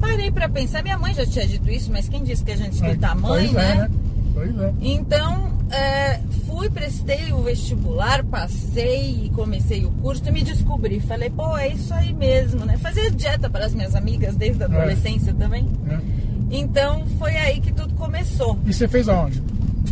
Parei 0.00 0.32
pra 0.32 0.48
pensar, 0.48 0.82
minha 0.82 0.98
mãe 0.98 1.14
já 1.14 1.24
tinha 1.24 1.46
dito 1.46 1.70
isso, 1.70 1.90
mas 1.92 2.08
quem 2.08 2.24
disse 2.24 2.44
que 2.44 2.50
a 2.50 2.56
gente 2.56 2.74
escuta 2.74 3.08
a 3.08 3.14
mãe, 3.14 3.44
pois 3.44 3.52
né? 3.52 3.70
É, 3.70 3.76
né? 3.76 3.90
Pois 4.34 4.58
é. 4.58 4.74
Então, 4.80 5.51
é, 5.72 6.20
fui, 6.46 6.68
prestei 6.70 7.32
o 7.32 7.42
vestibular, 7.42 8.24
passei 8.24 9.24
e 9.24 9.30
comecei 9.30 9.84
o 9.84 9.90
curso 9.92 10.22
e 10.26 10.30
me 10.30 10.42
descobri. 10.42 11.00
Falei, 11.00 11.30
pô, 11.30 11.56
é 11.56 11.68
isso 11.68 11.92
aí 11.94 12.12
mesmo, 12.12 12.64
né? 12.64 12.76
Fazia 12.78 13.10
dieta 13.10 13.48
para 13.50 13.64
as 13.66 13.74
minhas 13.74 13.94
amigas 13.94 14.36
desde 14.36 14.62
a 14.62 14.66
É. 14.66 14.68
adolescência 14.76 15.32
também. 15.34 15.68
É. 15.88 15.98
Então, 16.50 17.06
foi 17.18 17.34
aí 17.36 17.60
que 17.60 17.72
tudo 17.72 17.94
começou. 17.94 18.58
E 18.66 18.72
você 18.72 18.86
fez 18.86 19.08
aonde? 19.08 19.42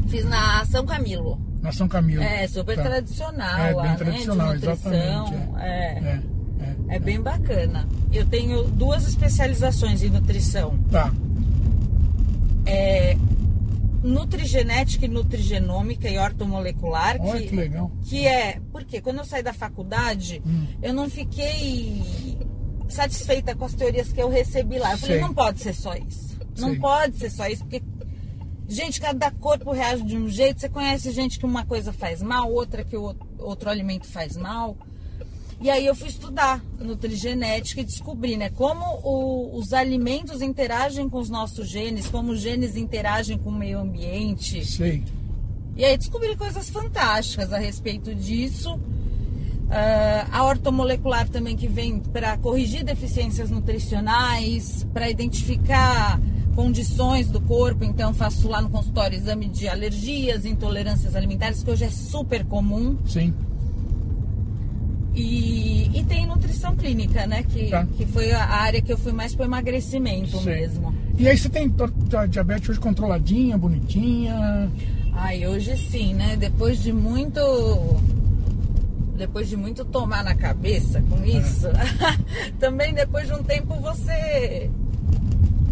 Fiz 0.08 0.24
na 0.26 0.64
São 0.66 0.84
Camilo. 0.84 1.40
Na 1.62 1.72
São 1.72 1.88
Camilo. 1.88 2.22
É, 2.22 2.46
super 2.46 2.76
Tá. 2.76 2.82
tradicional 2.82 3.58
É, 3.58 3.72
lá, 3.72 3.82
bem 3.82 3.90
né? 3.92 3.96
tradicional, 3.96 4.54
nutrição. 4.54 4.92
exatamente. 4.92 5.34
É. 5.60 5.66
É, 5.66 6.20
é. 6.90 6.96
É 6.96 6.98
bem 6.98 7.20
bacana. 7.20 7.86
Eu 8.12 8.26
tenho 8.26 8.64
duas 8.64 9.06
especializações 9.08 10.02
em 10.02 10.10
nutrição. 10.10 10.76
Tá. 10.90 11.10
É 12.66 13.16
nutrigenética 14.02 15.04
e 15.04 15.08
nutrigenômica 15.08 16.08
e 16.08 16.18
ortomolecular. 16.18 17.16
Olha 17.20 17.46
que 17.46 17.54
legal. 17.54 17.90
que 18.02 18.26
é, 18.26 18.60
porque 18.72 19.00
quando 19.00 19.18
eu 19.18 19.24
saí 19.24 19.42
da 19.42 19.52
faculdade, 19.52 20.42
Hum. 20.46 20.66
eu 20.82 20.92
não 20.94 21.08
fiquei 21.08 22.38
satisfeita 22.88 23.54
com 23.54 23.64
as 23.64 23.74
teorias 23.74 24.12
que 24.12 24.20
eu 24.20 24.28
recebi 24.28 24.78
lá. 24.78 24.92
Eu 24.92 24.98
falei, 24.98 25.16
Sei. 25.18 25.26
não 25.26 25.34
pode 25.34 25.60
ser 25.60 25.74
só 25.74 25.94
isso. 25.94 26.38
Não 26.58 26.70
Sei. 26.70 26.78
pode 26.78 27.16
ser 27.16 27.30
só 27.30 27.46
isso, 27.46 27.62
porque 27.62 27.82
gente, 28.68 29.00
cada 29.00 29.30
corpo 29.30 29.72
reage 29.72 30.02
de 30.04 30.16
um 30.16 30.28
jeito. 30.28 30.60
Você 30.60 30.68
conhece 30.68 31.10
gente 31.12 31.38
que 31.38 31.44
uma 31.46 31.64
coisa 31.64 31.92
faz 31.92 32.22
mal, 32.22 32.50
outra 32.52 32.84
que 32.84 32.96
o 32.96 33.14
outro 33.38 33.68
alimento 33.70 34.06
faz 34.06 34.36
mal. 34.36 34.76
E 35.62 35.68
aí 35.68 35.84
eu 35.84 35.94
fui 35.94 36.08
estudar 36.08 36.64
nutrigenética 36.78 37.82
e 37.82 37.84
descobri, 37.84 38.36
né, 38.36 38.48
como 38.48 38.82
o- 39.04 39.58
os 39.58 39.74
alimentos 39.74 40.40
interagem 40.40 41.08
com 41.08 41.18
os 41.18 41.28
nossos 41.28 41.68
genes, 41.68 42.06
como 42.08 42.32
os 42.32 42.40
genes 42.40 42.76
interagem 42.76 43.36
com 43.36 43.50
o 43.50 43.54
meio 43.54 43.78
ambiente. 43.78 44.64
Sei. 44.64 45.02
E 45.76 45.84
aí 45.84 45.96
descobri 45.98 46.34
coisas 46.36 46.70
fantásticas 46.70 47.52
a 47.52 47.58
respeito 47.58 48.14
disso. 48.14 48.80
Ah, 49.68 50.26
a 50.32 50.44
ortomolecular 50.44 51.28
também 51.28 51.56
que 51.56 51.68
vem 51.68 52.00
para 52.00 52.36
corrigir 52.38 52.82
deficiências 52.82 53.50
nutricionais, 53.50 54.84
para 54.92 55.08
identificar 55.10 56.20
condições 56.56 57.28
do 57.28 57.40
corpo. 57.40 57.84
Então 57.84 58.12
faço 58.12 58.48
lá 58.48 58.60
no 58.60 58.70
consultório 58.70 59.16
exame 59.16 59.46
de 59.46 59.68
alergias, 59.68 60.44
intolerâncias 60.44 61.14
alimentares, 61.14 61.62
que 61.62 61.70
hoje 61.70 61.84
é 61.84 61.90
super 61.90 62.44
comum. 62.46 62.98
Sim. 63.06 63.32
E, 65.14 65.90
e 65.98 66.04
tem 66.04 66.24
nutrição 66.26 66.76
clínica, 66.76 67.26
né? 67.26 67.42
Que, 67.42 67.66
Tá. 67.68 67.86
que 67.96 68.06
foi 68.06 68.30
a 68.32 68.44
área 68.44 68.80
que 68.80 68.92
eu 68.92 68.98
fui 68.98 69.12
mais 69.12 69.34
para 69.34 69.44
emagrecimento 69.46 70.38
Sei. 70.38 70.60
mesmo. 70.60 70.94
E 71.18 71.28
aí 71.28 71.36
você 71.36 71.48
tem 71.48 71.72
a 72.16 72.26
diabetes 72.26 72.68
hoje 72.68 72.80
controladinha, 72.80 73.58
bonitinha. 73.58 74.70
Ai, 75.12 75.46
hoje 75.46 75.76
sim, 75.76 76.14
né? 76.14 76.36
Depois 76.36 76.82
de 76.82 76.92
muito 76.92 77.40
depois 79.16 79.50
de 79.50 79.56
muito 79.56 79.84
tomar 79.84 80.24
na 80.24 80.34
cabeça 80.34 81.02
com 81.02 81.22
isso, 81.22 81.66
também 82.58 82.94
depois 82.94 83.26
de 83.26 83.34
um 83.34 83.42
tempo 83.42 83.74
você 83.74 84.70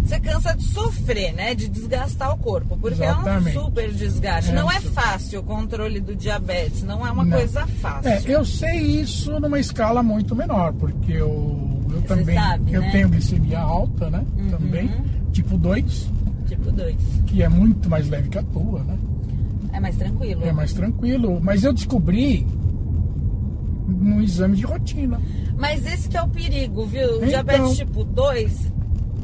você 0.08 0.20
cansa 0.20 0.54
de 0.56 0.64
sofrer, 0.64 1.32
né? 1.34 1.54
De 1.54 1.68
desgastar 1.68 2.32
o 2.32 2.38
corpo, 2.38 2.76
porque 2.78 3.02
Exatamente. 3.02 3.56
é 3.56 3.60
um 3.60 3.64
super 3.64 3.92
desgaste. 3.92 4.50
É 4.50 4.54
não 4.54 4.70
é 4.70 4.80
super- 4.80 5.02
fácil 5.02 5.40
o 5.40 5.42
controle 5.42 6.00
do 6.00 6.14
diabetes, 6.16 6.82
não 6.82 7.06
é 7.06 7.10
uma 7.10 7.24
Não. 7.24 7.36
coisa 7.36 7.66
fácil. 7.66 8.08
É, 8.10 8.22
eu 8.26 8.44
sei 8.44 8.78
isso 8.78 9.38
numa 9.38 9.58
escala 9.60 10.02
muito 10.02 10.34
menor, 10.34 10.72
porque 10.72 11.12
eu, 11.12 11.80
eu 11.90 12.00
Você 12.00 12.06
também 12.06 12.34
sabe, 12.36 12.72
eu 12.72 12.80
né? 12.80 12.90
tenho 12.90 13.08
glicemia 13.08 13.60
alta, 13.60 14.10
né? 14.10 14.24
Uhum. 14.38 14.50
Também, 14.50 14.90
tipo 15.32 15.56
2, 15.58 16.10
Tipo 16.46 16.72
dois. 16.72 16.96
que 17.26 17.42
é 17.42 17.48
muito 17.48 17.88
mais 17.90 18.08
leve 18.08 18.28
que 18.30 18.38
a 18.38 18.42
tua, 18.42 18.82
né? 18.84 18.96
É 19.72 19.80
mais 19.80 19.96
tranquilo. 19.96 20.44
É 20.44 20.52
mais 20.52 20.72
tranquilo. 20.72 21.38
Mas 21.42 21.62
eu 21.62 21.72
descobri 21.72 22.46
no 23.86 24.22
exame 24.22 24.56
de 24.56 24.64
rotina. 24.64 25.20
Mas 25.56 25.84
esse 25.86 26.08
que 26.08 26.16
é 26.16 26.22
o 26.22 26.28
perigo, 26.28 26.86
viu? 26.86 27.06
O 27.06 27.16
Então. 27.16 27.28
diabetes 27.28 27.76
tipo 27.76 28.04
2, 28.04 28.72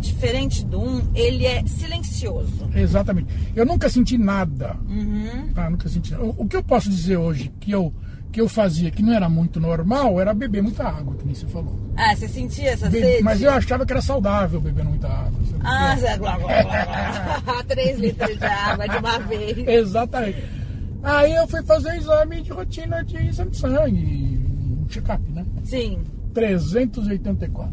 diferente 0.05 0.65
do 0.65 0.81
1, 0.81 1.11
ele 1.15 1.47
é 1.47 1.65
silencioso. 1.67 2.69
Exatamente. 2.75 3.29
Eu 3.55 3.65
nunca 3.67 3.89
senti 3.89 4.17
nada. 4.19 4.77
Uhum. 4.89 5.53
Tá, 5.55 5.69
nunca 5.71 5.89
senti 5.89 6.13
nada. 6.13 6.25
O, 6.25 6.35
o 6.45 6.49
que 6.49 6.57
eu 6.57 6.63
posso 6.63 6.89
dizer 6.91 7.17
hoje 7.17 7.51
que 7.61 7.71
eu, 7.71 7.93
que 8.33 8.41
eu 8.41 8.49
fazia 8.49 8.91
que 8.91 9.03
não 9.03 9.13
era 9.13 9.29
muito 9.29 9.59
normal 9.61 10.21
era 10.21 10.35
beber 10.35 10.63
muita 10.63 10.85
água, 10.85 11.15
que 11.17 11.25
nem 11.25 11.35
você 11.35 11.47
falou. 11.47 11.79
Ah, 11.97 12.15
você 12.17 12.27
sentia 12.29 12.71
essa 12.71 12.91
Be- 12.91 13.01
sede? 13.01 13.23
mas 13.23 13.41
eu 13.41 13.51
achava 13.51 13.87
que 13.87 13.93
era 13.93 14.03
saudável 14.03 14.61
beber 14.61 14.85
muita 14.85 15.07
água. 15.09 15.41
Ah, 15.63 15.97
Zé, 15.97 16.17
blá, 16.19 16.37
blá, 16.39 16.63
blá, 16.63 17.41
blá. 17.45 17.65
3 17.69 17.99
litros 17.99 18.39
de 18.39 18.45
água 18.45 18.89
de 18.89 18.97
uma 18.97 19.19
vez. 19.21 19.59
Exatamente. 19.69 20.45
Aí 21.03 21.33
eu 21.35 21.47
fui 21.47 21.63
fazer 21.63 21.97
exame 21.97 22.41
de 22.43 22.51
rotina 22.51 23.05
de 23.05 23.17
exame 23.29 23.51
de 23.51 23.57
sangue, 23.59 24.41
um 24.83 24.87
check-up, 24.89 25.23
né? 25.31 25.45
Sim. 25.63 26.03
384. 26.33 27.73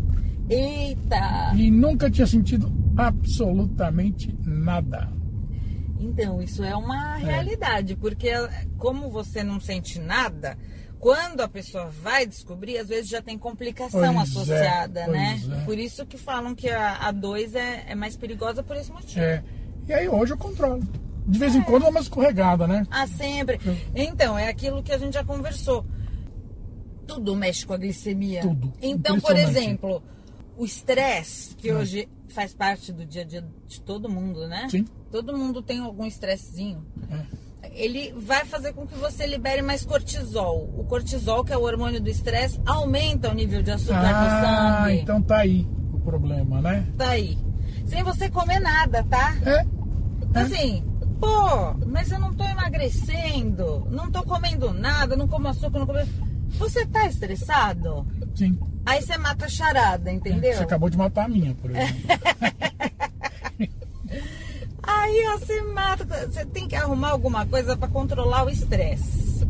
Eita! 0.49 1.53
E 1.55 1.71
nunca 1.71 2.09
tinha 2.09 2.27
sentido 2.27 2.71
absolutamente 2.97 4.35
nada. 4.43 5.09
Então, 5.99 6.41
isso 6.41 6.63
é 6.63 6.75
uma 6.75 7.15
realidade, 7.15 7.95
porque 7.95 8.29
como 8.77 9.09
você 9.09 9.43
não 9.43 9.59
sente 9.59 9.99
nada, 9.99 10.57
quando 10.99 11.41
a 11.41 11.47
pessoa 11.47 11.87
vai 11.87 12.25
descobrir, 12.25 12.77
às 12.77 12.87
vezes 12.87 13.09
já 13.09 13.21
tem 13.21 13.37
complicação 13.37 14.13
Pois 14.13 14.15
é, 14.15 14.19
associada, 14.19 15.07
né? 15.07 15.39
pois 15.41 15.59
é. 15.59 15.65
Por 15.65 15.77
isso 15.79 16.05
que 16.05 16.17
falam 16.17 16.53
que 16.55 16.69
a, 16.69 17.07
a 17.07 17.11
2 17.11 17.55
é, 17.55 17.85
é 17.87 17.95
mais 17.95 18.17
perigosa 18.17 18.63
por 18.63 18.75
esse 18.75 18.91
motivo. 18.91 19.19
É. 19.19 19.43
E 19.87 19.93
aí 19.93 20.07
hoje 20.07 20.33
eu 20.33 20.37
controlo. 20.37 20.81
De 21.27 21.39
vez 21.39 21.55
em 21.55 21.61
quando 21.61 21.83
dá 21.83 21.89
uma 21.89 21.99
escorregada, 21.99 22.67
né? 22.67 22.85
Ah, 22.89 23.07
sempre. 23.07 23.59
Então, 23.95 24.37
é 24.37 24.47
aquilo 24.47 24.81
que 24.81 24.91
a 24.91 24.97
gente 24.97 25.13
já 25.13 25.23
conversou. 25.23 25.85
Tudo 27.07 27.35
mexe 27.35 27.65
com 27.65 27.73
a 27.73 27.77
glicemia. 27.77 28.41
Tudo. 28.41 28.73
Então, 28.81 29.19
por 29.19 29.35
exemplo, 29.35 30.03
o 30.61 30.65
estresse, 30.65 31.55
que 31.55 31.73
hoje 31.73 32.07
faz 32.29 32.53
parte 32.53 32.93
do 32.93 33.03
dia 33.03 33.23
a 33.23 33.25
dia 33.25 33.43
de 33.67 33.81
todo 33.81 34.07
mundo, 34.07 34.47
né? 34.47 34.67
Sim. 34.69 34.85
Todo 35.11 35.35
mundo 35.35 35.59
tem 35.63 35.79
algum 35.79 36.05
estressezinho. 36.05 36.85
É. 37.09 37.71
Ele 37.73 38.13
vai 38.15 38.45
fazer 38.45 38.71
com 38.73 38.85
que 38.85 38.93
você 38.95 39.25
libere 39.25 39.63
mais 39.63 39.83
cortisol. 39.83 40.69
O 40.77 40.83
cortisol, 40.83 41.43
que 41.43 41.51
é 41.51 41.57
o 41.57 41.61
hormônio 41.63 41.99
do 41.99 42.09
estresse, 42.09 42.59
aumenta 42.63 43.29
o 43.29 43.33
nível 43.33 43.63
de 43.63 43.71
açúcar 43.71 44.01
no 44.01 44.07
Ah, 44.07 44.81
sangue. 44.83 44.99
então 45.01 45.19
tá 45.21 45.37
aí 45.39 45.67
o 45.93 45.99
problema, 45.99 46.61
né? 46.61 46.85
Tá 46.95 47.09
aí. 47.09 47.39
Sem 47.87 48.03
você 48.03 48.29
comer 48.29 48.59
nada, 48.59 49.03
tá? 49.05 49.35
É. 49.43 49.65
Então, 50.21 50.41
É. 50.43 50.45
assim, 50.45 50.83
pô, 51.19 51.73
mas 51.87 52.11
eu 52.11 52.19
não 52.19 52.33
tô 52.35 52.43
emagrecendo, 52.43 53.87
não 53.89 54.11
tô 54.11 54.21
comendo 54.23 54.71
nada, 54.73 55.15
não 55.15 55.27
como 55.27 55.47
açúcar, 55.47 55.79
não 55.79 55.87
como. 55.87 55.99
Você 56.59 56.85
tá 56.85 57.07
estressado? 57.07 58.05
Sim. 58.35 58.59
Aí 58.85 59.01
você 59.01 59.17
mata 59.17 59.45
a 59.45 59.49
charada, 59.49 60.11
entendeu? 60.11 60.53
Você 60.55 60.63
acabou 60.63 60.89
de 60.89 60.97
matar 60.97 61.25
a 61.25 61.29
minha, 61.29 61.53
por 61.55 61.69
exemplo. 61.71 61.95
Aí 64.83 65.23
você 65.39 65.61
mata. 65.61 66.27
Você 66.27 66.45
tem 66.45 66.67
que 66.67 66.75
arrumar 66.75 67.09
alguma 67.11 67.45
coisa 67.45 67.77
pra 67.77 67.87
controlar 67.87 68.45
o 68.45 68.49
estresse. 68.49 69.45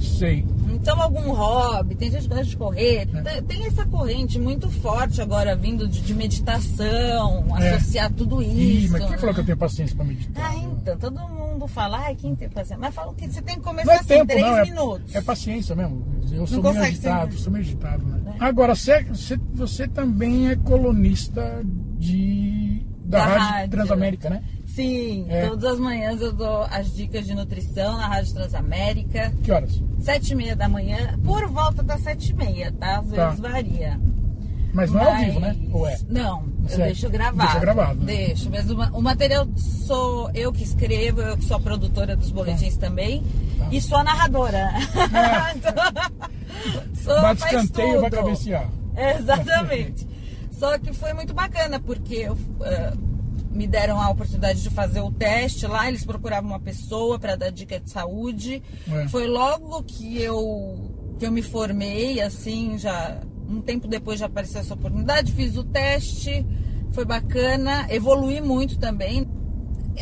Sei. 0.00 0.44
Então, 0.72 1.00
algum 1.00 1.30
hobby, 1.32 1.94
tem 1.94 2.10
gente 2.10 2.22
que 2.22 2.28
gosta 2.28 2.44
de 2.44 2.56
correr. 2.56 3.08
É. 3.24 3.40
Tem- 3.42 3.66
essa 3.66 3.84
corrente 3.86 4.38
muito 4.38 4.68
forte 4.68 5.20
agora 5.20 5.54
vindo 5.54 5.86
de, 5.86 6.00
de 6.00 6.12
meditação, 6.14 7.44
É. 7.60 7.70
associar 7.74 8.10
tudo 8.12 8.42
Ih, 8.42 8.84
isso. 8.84 8.92
mas 8.92 9.02
quem 9.02 9.10
né? 9.12 9.18
falou 9.18 9.34
que 9.34 9.40
eu 9.40 9.44
tenho 9.44 9.56
paciência 9.58 9.94
pra 9.94 10.04
meditar? 10.04 10.44
Ah, 10.50 10.56
então, 10.56 10.96
todo 10.98 11.20
mundo 11.28 11.68
fala, 11.68 11.98
ai, 11.98 12.16
quem 12.16 12.34
tem 12.34 12.48
paciência? 12.48 12.78
Mas 12.78 12.94
falam 12.94 13.14
que 13.14 13.28
você 13.30 13.40
tem 13.42 13.56
que 13.56 13.60
começar 13.62 13.86
Não 13.86 13.92
é 13.92 13.96
assim, 13.98 14.08
tempo, 14.08 14.26
três 14.26 14.44
não. 14.44 14.56
É, 14.58 14.62
minutos. 14.64 15.14
é 15.14 15.20
paciência 15.20 15.76
mesmo. 15.76 16.04
Eu 16.32 16.46
sou 16.46 16.62
meio 16.62 16.74
consegue 16.74 16.96
ser- 16.96 17.08
agitado, 17.08 17.34
sou 17.38 17.52
meio 17.52 17.64
agitado, 17.64 18.04
né? 18.04 18.20
É. 18.40 18.44
Agora, 18.44 18.74
você, 18.74 19.02
você, 19.04 19.38
você 19.54 19.86
também 19.88 20.48
é 20.50 20.56
colunista 20.56 21.62
de, 21.98 22.84
da, 23.04 23.18
Da 23.18 23.24
Rádio, 23.26 23.44
rádio. 23.46 23.70
Transamérica, 23.70 24.30
né? 24.30 24.42
Sim, 24.66 25.26
É. 25.28 25.46
todas 25.48 25.72
as 25.74 25.78
manhãs 25.78 26.20
eu 26.22 26.32
dou 26.32 26.62
as 26.70 26.94
dicas 26.94 27.26
de 27.26 27.34
nutrição 27.34 27.96
na 27.98 28.06
Rádio 28.06 28.32
Transamérica. 28.34 29.32
Que 29.42 29.52
horas? 29.52 29.82
Sete 30.00 30.32
e 30.32 30.34
meia 30.36 30.56
da 30.56 30.68
manhã, 30.68 31.18
por 31.22 31.46
volta 31.48 31.82
das 31.82 32.00
sete 32.00 32.30
e 32.30 32.34
meia, 32.34 32.72
tá? 32.72 32.98
Às 33.00 33.10
Tá. 33.10 33.24
vezes 33.26 33.40
varia. 33.40 34.00
Mas 34.74 34.90
não 34.90 35.02
é 35.02 35.04
ao 35.12 35.18
vivo, 35.18 35.40
né? 35.40 35.54
Mas- 35.60 35.74
Ou 35.74 35.86
é? 35.86 35.98
Não, 36.08 36.44
eu 36.62 36.68
Certo. 36.70 36.82
deixo 36.84 37.10
gravado. 37.10 37.38
Deixa 37.42 37.58
gravado, 37.60 38.00
né? 38.00 38.06
Deixo. 38.06 38.48
Mas 38.50 38.70
o, 38.70 38.76
ma- 38.78 38.90
o 38.94 39.02
material 39.02 39.46
sou 39.54 40.30
eu 40.32 40.50
que 40.50 40.62
escrevo, 40.64 41.20
eu 41.20 41.36
que 41.36 41.44
sou 41.44 41.58
a 41.58 41.60
produtora 41.60 42.16
dos 42.16 42.30
boletins 42.30 42.78
também. 42.78 43.22
Tá. 43.58 43.68
E 43.70 43.80
sou 43.82 43.98
a 43.98 44.04
narradora. 44.04 44.70
Então, 45.54 45.74
sou, 47.02 47.20
Bate 47.20 47.42
escanteio, 47.44 48.00
vai 48.00 48.10
cabecear. 48.10 48.70
Exatamente. 49.18 50.06
Só 50.52 50.78
que 50.78 50.92
foi 50.92 51.12
muito 51.12 51.34
bacana, 51.34 51.80
porque 51.80 52.14
eu, 52.14 52.38
eh, 52.62 52.92
me 53.52 53.66
deram 53.66 54.00
a 54.00 54.08
oportunidade 54.08 54.62
de 54.62 54.70
fazer 54.70 55.00
o 55.00 55.10
teste 55.10 55.66
lá, 55.66 55.88
eles 55.88 56.04
procuravam 56.04 56.50
uma 56.50 56.60
pessoa 56.60 57.18
para 57.18 57.36
dar 57.36 57.50
dica 57.50 57.78
de 57.78 57.90
saúde. 57.90 58.62
É. 58.90 59.08
Foi 59.08 59.26
logo 59.26 59.82
que 59.82 60.20
eu, 60.20 61.14
que 61.18 61.26
eu 61.26 61.32
me 61.32 61.42
formei, 61.42 62.20
assim, 62.20 62.78
já 62.78 63.20
um 63.48 63.60
tempo 63.60 63.86
depois 63.86 64.18
já 64.18 64.26
apareceu 64.26 64.60
essa 64.60 64.74
oportunidade, 64.74 65.32
fiz 65.32 65.56
o 65.56 65.64
teste, 65.64 66.46
foi 66.92 67.04
bacana, 67.04 67.86
evolui 67.90 68.40
muito 68.40 68.78
também. 68.78 69.28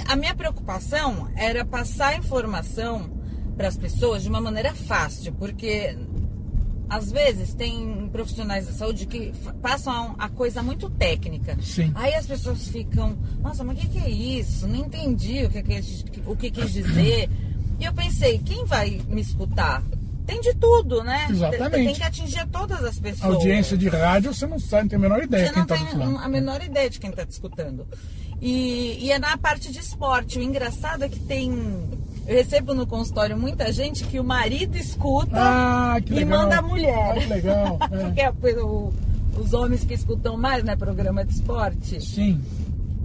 A 0.06 0.14
minha 0.14 0.34
preocupação 0.34 1.28
era 1.34 1.64
passar 1.64 2.08
a 2.08 2.16
informação 2.16 3.10
para 3.56 3.66
as 3.66 3.76
pessoas 3.76 4.22
de 4.22 4.28
uma 4.28 4.40
maneira 4.40 4.72
fácil, 4.72 5.32
porque 5.32 5.96
às 6.90 7.10
vezes 7.12 7.54
tem 7.54 8.08
profissionais 8.12 8.66
da 8.66 8.72
saúde 8.72 9.06
que 9.06 9.32
passam 9.62 10.14
a 10.18 10.28
coisa 10.28 10.60
muito 10.62 10.90
técnica. 10.90 11.56
Sim. 11.62 11.92
Aí 11.94 12.12
as 12.14 12.26
pessoas 12.26 12.66
ficam, 12.68 13.16
nossa, 13.40 13.62
mas 13.62 13.78
o 13.78 13.80
que, 13.80 13.88
que 13.88 13.98
é 13.98 14.10
isso? 14.10 14.66
Não 14.66 14.74
entendi 14.76 15.44
o 15.44 15.50
que, 15.50 15.62
que, 15.62 15.82
o 16.26 16.36
que 16.36 16.50
quis 16.50 16.72
dizer. 16.72 17.30
E 17.78 17.84
eu 17.84 17.92
pensei, 17.94 18.38
quem 18.40 18.64
vai 18.64 19.00
me 19.08 19.20
escutar? 19.20 19.82
Tem 20.26 20.40
de 20.40 20.54
tudo, 20.54 21.02
né? 21.02 21.26
Exatamente. 21.30 21.70
Tem, 21.72 21.84
tem 21.86 21.94
que 21.94 22.02
atingir 22.02 22.46
todas 22.48 22.84
as 22.84 22.98
pessoas. 22.98 23.34
Audiência 23.34 23.76
de 23.76 23.88
rádio, 23.88 24.34
você 24.34 24.46
não 24.46 24.58
sabe, 24.58 24.82
não 24.82 24.88
tem 24.90 24.96
a 24.98 25.00
menor 25.00 25.22
ideia 25.22 25.46
Você 25.46 25.52
quem 25.52 25.60
não 25.60 25.66
tá 25.66 25.74
tem 25.76 25.84
do 25.84 25.90
outro 25.92 26.08
um- 26.08 26.14
lado. 26.14 26.24
a 26.24 26.28
menor 26.28 26.62
ideia 26.62 26.90
de 26.90 27.00
quem 27.00 27.10
está 27.10 27.24
te 27.24 27.30
escutando. 27.30 27.86
E, 28.40 28.98
e 29.00 29.12
é 29.12 29.18
na 29.18 29.36
parte 29.38 29.70
de 29.72 29.78
esporte. 29.80 30.38
O 30.38 30.42
engraçado 30.42 31.04
é 31.04 31.08
que 31.08 31.18
tem. 31.20 31.50
Eu 32.30 32.36
recebo 32.36 32.72
no 32.74 32.86
consultório 32.86 33.36
muita 33.36 33.72
gente 33.72 34.04
que 34.04 34.20
o 34.20 34.24
marido 34.24 34.76
escuta 34.76 35.32
Ah, 35.34 35.96
e 36.08 36.24
manda 36.24 36.58
a 36.58 36.62
mulher. 36.62 37.10
Ah, 37.16 37.20
que 37.20 37.26
legal. 37.26 37.78
é. 37.90 38.30
Porque 38.30 38.50
é 38.50 38.62
o- 38.62 38.92
os 39.36 39.52
homens 39.52 39.82
que 39.82 39.94
escutam 39.94 40.36
mais, 40.36 40.62
né? 40.62 40.76
Programa 40.76 41.24
de 41.24 41.32
esporte. 41.34 42.00
Sim. 42.00 42.40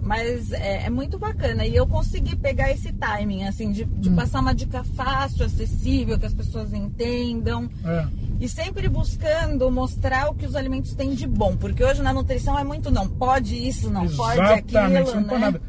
Mas 0.00 0.52
é, 0.52 0.84
é 0.86 0.90
muito 0.90 1.18
bacana. 1.18 1.66
E 1.66 1.74
eu 1.74 1.88
consegui 1.88 2.36
pegar 2.36 2.70
esse 2.70 2.92
timing, 2.92 3.42
assim, 3.46 3.72
de, 3.72 3.84
de 3.84 4.10
Hum. 4.10 4.14
passar 4.14 4.38
uma 4.38 4.54
dica 4.54 4.84
fácil, 4.94 5.44
acessível, 5.44 6.16
que 6.16 6.26
as 6.26 6.32
pessoas 6.34 6.72
entendam. 6.72 7.68
É. 7.84 8.06
E 8.38 8.48
sempre 8.48 8.88
buscando 8.88 9.68
mostrar 9.72 10.30
o 10.30 10.34
que 10.36 10.46
os 10.46 10.54
alimentos 10.54 10.94
têm 10.94 11.14
de 11.14 11.26
bom. 11.26 11.56
Porque 11.56 11.82
hoje 11.82 12.00
na 12.00 12.12
nutrição 12.12 12.56
é 12.56 12.62
muito 12.62 12.92
não 12.92 13.08
pode 13.08 13.56
isso, 13.56 13.90
não 13.90 14.06
pode 14.06 14.38
Exatamente, 14.40 14.76
aquilo, 14.76 15.04
você 15.06 15.14
não 15.16 15.22
né? 15.22 15.28
pode 15.28 15.40
nada. 15.40 15.62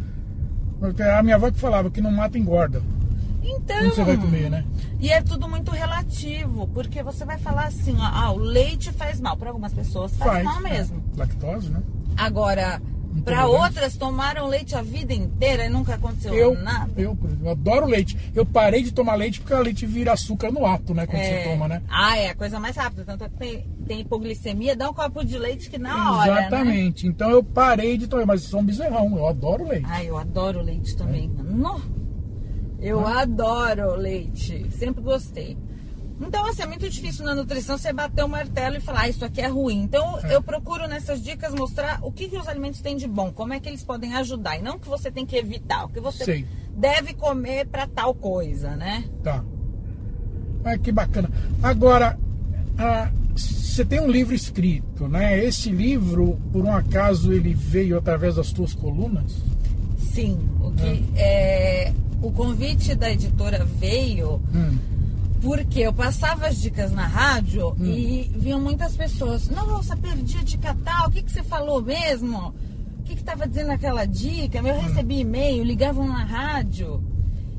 Porque 0.79 1.01
A 1.01 1.23
minha 1.23 1.35
avó 1.37 1.49
que 1.49 1.57
falava 1.59 1.89
que 1.89 1.99
não 2.01 2.11
mata 2.11 2.37
engorda. 2.37 2.83
Então, 3.49 3.77
Quando 3.77 3.93
você 3.95 4.03
vai 4.03 4.17
comer, 4.17 4.49
né? 4.49 4.65
e 4.99 5.09
é 5.09 5.21
tudo 5.21 5.47
muito 5.47 5.71
relativo, 5.71 6.67
porque 6.73 7.01
você 7.01 7.23
vai 7.23 7.37
falar 7.37 7.65
assim, 7.67 7.95
ó, 7.97 8.03
ah, 8.03 8.31
o 8.31 8.37
leite 8.37 8.91
faz 8.91 9.19
mal. 9.21 9.37
Para 9.37 9.49
algumas 9.49 9.73
pessoas 9.73 10.15
faz, 10.17 10.43
mal 10.43 10.59
é. 10.65 10.69
mesmo. 10.69 11.03
Lactose, 11.15 11.69
né? 11.69 11.81
Agora, 12.17 12.81
para 13.23 13.47
outras 13.47 13.95
tomaram 13.95 14.47
leite 14.47 14.75
a 14.75 14.81
vida 14.81 15.13
inteira 15.13 15.65
e 15.65 15.69
nunca 15.69 15.95
aconteceu 15.95 16.33
Eu, 16.33 16.55
nada. 16.61 16.91
eu, 16.97 17.17
eu 17.43 17.51
adoro 17.51 17.85
leite. 17.85 18.17
Eu 18.35 18.45
parei 18.45 18.83
de 18.83 18.91
tomar 18.91 19.15
leite 19.15 19.39
porque 19.39 19.53
o 19.53 19.61
leite 19.61 19.85
vira 19.85 20.13
açúcar 20.13 20.51
no 20.51 20.65
ato, 20.65 20.93
né? 20.93 21.05
Quando 21.07 21.21
É. 21.21 21.43
você 21.43 21.49
toma, 21.49 21.67
né? 21.67 21.81
Ah, 21.89 22.17
é 22.17 22.29
a 22.29 22.35
coisa 22.35 22.59
mais 22.59 22.75
rápida. 22.75 23.03
Tanto 23.05 23.23
é 23.23 23.29
que 23.29 23.35
tem, 23.37 23.67
tem 23.87 24.01
hipoglicemia, 24.01 24.75
dá 24.75 24.89
um 24.89 24.93
copo 24.93 25.23
de 25.23 25.37
leite 25.37 25.69
que 25.69 25.77
na 25.77 26.17
hora. 26.17 26.33
Né? 26.33 26.39
Exatamente. 26.41 27.07
Então 27.07 27.29
eu 27.31 27.43
parei 27.43 27.97
de 27.97 28.07
tomar, 28.07 28.25
mas 28.25 28.43
sou 28.43 28.59
um 28.59 28.65
bezerrão, 28.65 29.15
eu 29.17 29.27
adoro 29.27 29.67
leite. 29.67 29.85
Ai, 29.87 30.09
eu 30.09 30.17
adoro 30.17 30.61
leite 30.61 30.95
também. 30.95 31.31
É. 31.39 31.43
No. 31.43 31.96
Eu 32.87 33.05
adoro 33.05 33.95
leite. 33.95 34.65
Sempre 34.71 35.01
gostei. 35.03 35.57
Então, 36.19 36.43
assim, 36.47 36.63
é 36.63 36.65
muito 36.65 36.89
difícil 36.89 37.23
na 37.23 37.35
nutrição 37.35 37.77
você 37.77 37.93
bater 37.93 38.25
o 38.25 38.27
martelo 38.29 38.75
e 38.77 38.79
falar, 38.79 39.01
ah, 39.01 39.09
isso 39.09 39.23
aqui 39.23 39.39
é 39.39 39.47
ruim. 39.47 39.83
Então, 39.83 40.19
É. 40.23 40.33
eu 40.35 40.41
procuro 40.41 40.87
nessas 40.87 41.21
dicas 41.21 41.53
mostrar 41.53 41.99
o 42.01 42.11
que, 42.11 42.27
que 42.27 42.37
os 42.37 42.47
alimentos 42.47 42.81
têm 42.81 42.97
de 42.97 43.07
bom, 43.07 43.31
como 43.31 43.53
é 43.53 43.59
que 43.59 43.69
eles 43.69 43.83
podem 43.83 44.15
ajudar. 44.15 44.57
E 44.57 44.61
não 44.63 44.77
o 44.77 44.79
que 44.79 44.89
você 44.89 45.11
tem 45.11 45.25
que 45.27 45.35
evitar, 45.35 45.85
o 45.85 45.89
que 45.89 45.99
você 45.99 46.25
Sei. 46.25 46.45
deve 46.75 47.13
comer 47.13 47.67
para 47.67 47.85
tal 47.87 48.15
coisa, 48.15 48.75
né? 48.75 49.03
Tá. 49.23 49.43
Ah, 50.65 50.77
que 50.77 50.91
bacana. 50.91 51.29
Agora, 51.61 52.17
ah, 52.79 53.11
você 53.35 53.85
tem 53.85 53.99
um 54.01 54.09
livro 54.09 54.33
escrito, 54.33 55.07
né? 55.07 55.43
Esse 55.43 55.69
livro, 55.69 56.39
por 56.51 56.65
um 56.65 56.73
acaso, 56.73 57.31
ele 57.31 57.53
veio 57.53 57.95
através 57.95 58.35
das 58.35 58.51
tuas 58.51 58.73
colunas? 58.73 59.35
Sim, 59.99 60.39
o 60.59 60.71
que 60.71 61.05
é, 61.15 61.93
o 62.21 62.31
convite 62.31 62.95
da 62.95 63.11
editora 63.11 63.63
veio 63.65 64.41
Hum, 64.53 64.77
porque 65.41 65.81
eu 65.81 65.93
passava 65.93 66.47
as 66.47 66.57
dicas 66.59 66.91
na 66.91 67.05
rádio 67.05 67.75
e 67.79 68.31
vinham 68.35 68.59
muitas 68.59 68.95
pessoas. 68.95 69.47
Nossa, 69.49 69.95
perdi 69.95 70.37
a 70.37 70.43
dica 70.43 70.75
tal, 70.83 71.07
o 71.07 71.11
que, 71.11 71.21
que 71.21 71.31
você 71.31 71.43
falou 71.43 71.79
mesmo? 71.81 72.53
O 72.99 73.03
que 73.03 73.13
estava 73.13 73.47
dizendo 73.47 73.71
aquela 73.71 74.05
dica? 74.05 74.57
Eu 74.57 74.81
recebi 74.81 75.19
e-mail, 75.19 75.63
ligavam 75.63 76.07
na 76.07 76.23
rádio. 76.23 77.03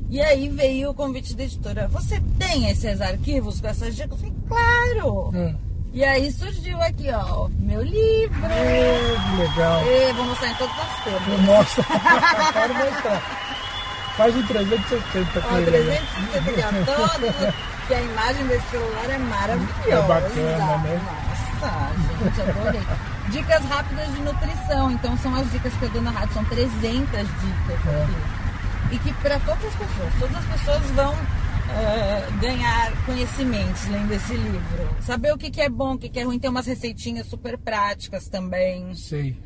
E 0.09 0.19
aí 0.21 0.49
veio 0.49 0.89
o 0.89 0.93
convite 0.93 1.33
da 1.35 1.43
editora. 1.43 1.87
Você 1.87 2.21
tem 2.37 2.67
esses 2.69 2.99
arquivos 2.99 3.61
com 3.61 3.67
essas 3.67 3.95
dicas? 3.95 4.11
Eu 4.11 4.17
falei, 4.17 4.33
claro! 4.47 5.31
é. 5.35 5.55
E 5.91 6.03
aí 6.03 6.31
surgiu 6.31 6.79
aqui, 6.81 7.09
ó, 7.09 7.47
meu 7.57 7.81
livro. 7.81 8.45
É, 8.45 9.15
que 9.31 9.41
legal. 9.41 9.81
E 9.87 10.13
vou 10.13 10.25
mostrar 10.25 10.51
em 10.51 10.55
todas 10.55 10.75
as 10.77 11.07
Eu 11.07 11.19
cores. 11.19 11.45
mostro. 11.45 11.83
Quero 12.53 12.73
mostrar. 12.75 13.48
Faz 14.19 14.35
um 14.35 14.45
360 14.45 15.41
com 15.41 15.53
Ó, 15.53 15.57
ele. 15.59 15.71
né? 15.71 15.95
360 16.33 16.49
aqui, 16.51 16.91
ó, 16.91 16.95
todo. 16.95 17.53
Que 17.87 17.93
a 17.93 18.01
imagem 18.01 18.47
desse 18.47 18.67
celular 18.69 19.09
é 19.09 19.17
maravilhosa. 19.17 19.89
É 19.89 20.01
bacana, 20.07 20.77
né? 20.79 21.01
Nossa, 21.61 21.91
gente, 22.23 22.41
adorei. 22.41 22.81
Dicas 23.29 23.63
rápidas 23.65 24.13
de 24.13 24.21
nutrição. 24.21 24.91
Então, 24.91 25.17
são 25.19 25.33
as 25.35 25.49
dicas 25.51 25.73
que 25.73 25.83
eu 25.83 25.89
dou 25.89 26.01
na 26.01 26.11
rádio. 26.11 26.33
São 26.33 26.43
300 26.45 26.81
dicas 26.81 27.87
É. 27.87 28.03
aqui. 28.03 28.95
E 28.95 28.99
que 28.99 29.13
para 29.21 29.39
todas 29.39 29.63
as 29.65 29.73
pessoas, 29.75 30.13
todas 30.19 30.35
as 30.37 30.45
pessoas 30.45 30.81
vão 30.91 31.15
eh, 31.71 32.27
ganhar 32.41 32.91
conhecimentos 33.05 33.87
lendo 33.87 34.11
esse 34.11 34.33
livro. 34.33 34.89
Saber 35.01 35.31
o 35.31 35.37
que, 35.37 35.49
que 35.49 35.61
é 35.61 35.69
bom, 35.69 35.93
o 35.93 35.97
que, 35.97 36.09
que 36.09 36.19
é 36.19 36.23
ruim. 36.23 36.39
Tem 36.39 36.49
umas 36.49 36.65
receitinhas 36.67 37.25
super 37.27 37.57
práticas 37.57 38.27
também. 38.27 38.93
Sei. 38.95 39.37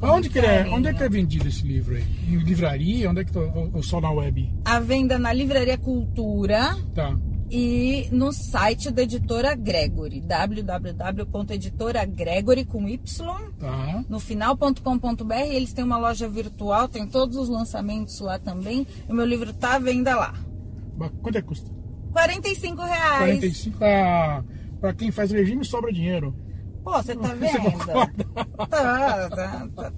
Onde 0.00 0.28
que, 0.28 0.38
é, 0.40 0.66
onde 0.68 0.88
é 0.88 0.94
que 0.94 1.02
é 1.02 1.08
vendido 1.08 1.48
esse 1.48 1.64
livro 1.66 1.94
aí? 1.94 2.04
Em 2.28 2.36
livraria? 2.38 3.08
Onde 3.08 3.20
é 3.20 3.24
que 3.24 3.32
tá? 3.32 3.40
Ou 3.40 3.82
só 3.82 4.00
na 4.00 4.10
web? 4.10 4.52
A 4.64 4.80
venda 4.80 5.18
na 5.18 5.32
Livraria 5.32 5.78
Cultura. 5.78 6.76
Tá. 6.94 7.16
e 7.50 8.08
no 8.10 8.32
site 8.32 8.90
da 8.90 9.02
editora 9.02 9.54
Gregory, 9.54 10.20
www.editoragregory 10.22 12.64
com 12.64 12.88
Y 12.88 12.98
Tá. 13.60 14.04
no 14.08 14.18
final.com.br. 14.18 15.34
Eles 15.50 15.72
têm 15.72 15.84
uma 15.84 15.98
loja 15.98 16.28
virtual, 16.28 16.88
tem 16.88 17.06
todos 17.06 17.36
os 17.36 17.48
lançamentos 17.48 18.18
lá 18.20 18.38
também. 18.38 18.86
O 19.08 19.14
meu 19.14 19.24
livro 19.26 19.52
tá 19.52 19.74
à 19.74 19.78
venda 19.78 20.16
lá. 20.16 20.34
Quanto 21.22 21.36
é 21.36 21.42
que 21.42 21.48
custa? 21.48 21.70
45 22.12 22.82
reais. 22.82 23.38
45. 23.38 23.78
Ah, 23.84 24.42
pra 24.80 24.92
quem 24.92 25.10
faz 25.10 25.30
regime 25.30 25.64
sobra 25.64 25.92
dinheiro. 25.92 26.34
Pô, 26.82 26.92
você 26.92 27.14
tá 27.14 27.28
vendo? 27.34 27.86
Tá, 28.68 29.28
tá, 29.30 29.68
tá, 29.74 29.92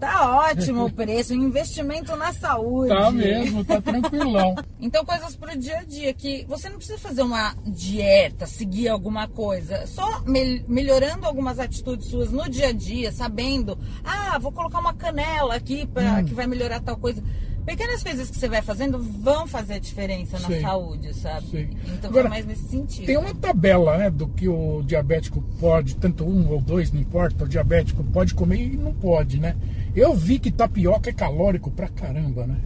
tá 0.00 0.36
ótimo 0.48 0.86
o 0.86 0.92
preço, 0.92 1.34
investimento 1.34 2.16
na 2.16 2.32
saúde. 2.32 2.88
Tá 2.88 3.10
mesmo, 3.10 3.64
tá 3.64 3.80
tranquilão. 3.80 4.54
Então, 4.84 5.02
coisas 5.02 5.34
pro 5.34 5.56
dia 5.58 5.78
a 5.78 5.82
dia, 5.82 6.12
que 6.12 6.44
você 6.46 6.68
não 6.68 6.76
precisa 6.76 6.98
fazer 6.98 7.22
uma 7.22 7.54
dieta, 7.66 8.44
seguir 8.46 8.88
alguma 8.88 9.26
coisa, 9.26 9.86
só 9.86 10.20
mel- 10.26 10.62
melhorando 10.68 11.24
algumas 11.26 11.58
atitudes 11.58 12.08
suas 12.08 12.30
no 12.30 12.46
dia 12.50 12.68
a 12.68 12.72
dia, 12.72 13.10
sabendo, 13.10 13.78
ah, 14.04 14.38
vou 14.38 14.52
colocar 14.52 14.80
uma 14.80 14.92
canela 14.92 15.54
aqui 15.54 15.86
pra, 15.86 16.20
Hum. 16.20 16.24
que 16.26 16.34
vai 16.34 16.46
melhorar 16.46 16.80
tal 16.80 16.98
coisa. 16.98 17.22
Pequenas 17.64 18.02
coisas 18.02 18.30
que 18.30 18.36
você 18.36 18.48
vai 18.48 18.60
fazendo 18.62 18.98
vão 18.98 19.46
fazer 19.46 19.80
diferença 19.80 20.38
na 20.38 20.60
saúde, 20.60 21.14
sabe? 21.14 21.46
Sei. 21.50 21.70
Então, 21.86 22.10
Agora, 22.10 22.26
é 22.26 22.30
mais 22.30 22.46
nesse 22.46 22.68
sentido. 22.68 23.06
Tem 23.06 23.16
uma 23.16 23.34
tabela, 23.34 23.96
né, 23.96 24.10
do 24.10 24.28
que 24.28 24.48
o 24.48 24.82
diabético 24.82 25.40
pode, 25.58 25.96
tanto 25.96 26.24
um 26.24 26.50
ou 26.50 26.60
dois, 26.60 26.92
não 26.92 27.00
importa, 27.00 27.44
o 27.44 27.48
diabético 27.48 28.04
pode 28.04 28.34
comer 28.34 28.58
e 28.72 28.76
não 28.76 28.92
pode, 28.92 29.40
né? 29.40 29.56
Eu 29.96 30.14
vi 30.14 30.38
que 30.38 30.50
tapioca 30.50 31.08
é 31.08 31.12
calórico 31.12 31.70
pra 31.70 31.88
caramba, 31.88 32.46
né? 32.46 32.56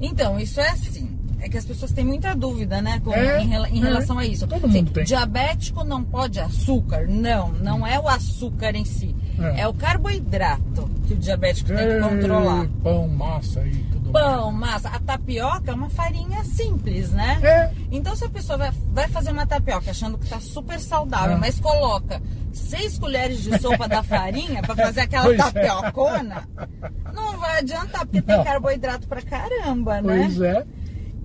Então, 0.00 0.38
isso 0.38 0.60
é 0.60 0.68
assim. 0.70 1.10
É 1.40 1.48
que 1.48 1.56
as 1.56 1.64
pessoas 1.64 1.92
têm 1.92 2.04
muita 2.04 2.34
dúvida, 2.34 2.82
né? 2.82 3.00
com- 3.04 3.12
É, 3.14 3.40
em, 3.40 3.52
em 3.52 3.80
é. 3.80 3.84
relação 3.84 4.18
a 4.18 4.26
isso. 4.26 4.44
Todo 4.46 4.66
mundo 4.68 4.90
tem. 4.90 5.04
Diabético 5.04 5.84
não 5.84 6.02
pode 6.02 6.40
açúcar? 6.40 7.06
Não, 7.08 7.52
não 7.52 7.86
é 7.86 7.96
o 8.00 8.08
açúcar 8.08 8.74
em 8.74 8.84
si. 8.84 9.14
É. 9.38 9.60
É, 9.60 9.68
o 9.68 9.72
carboidrato 9.74 10.90
que 11.06 11.14
o 11.14 11.16
diabético 11.16 11.68
tem 11.68 11.76
que 11.76 11.82
É, 11.92 12.00
controlar. 12.00 12.68
Pão, 12.82 13.06
massa 13.06 13.64
e 13.64 13.70
tudo 13.70 13.97
Pão, 14.12 14.52
massa. 14.52 14.88
A 14.88 14.98
tapioca 15.00 15.70
é 15.70 15.74
uma 15.74 15.90
farinha 15.90 16.42
simples, 16.44 17.10
né? 17.10 17.38
É, 17.42 17.70
Então, 17.90 18.14
se 18.16 18.24
a 18.24 18.28
pessoa 18.30 18.58
vai, 18.58 18.70
vai 18.92 19.08
fazer 19.08 19.30
uma 19.32 19.46
tapioca 19.46 19.90
achando 19.90 20.18
que 20.18 20.28
tá 20.28 20.40
super 20.40 20.78
saudável, 20.80 21.36
É. 21.36 21.38
mas 21.38 21.58
coloca 21.60 22.20
seis 22.52 22.98
colheres 22.98 23.42
de 23.42 23.58
sopa 23.60 23.86
da 23.88 24.02
farinha 24.02 24.62
pra 24.62 24.74
fazer 24.74 25.02
aquela 25.02 25.24
Pois 25.24 25.38
é. 25.38 25.42
tapiocona, 25.42 26.48
não 27.14 27.38
vai 27.38 27.58
adiantar, 27.58 28.04
porque 28.06 28.22
tem 28.22 28.36
Não. 28.36 28.44
carboidrato 28.44 29.06
pra 29.06 29.22
caramba, 29.22 30.00
né? 30.00 30.22
pois 30.24 30.40
é. 30.40 30.66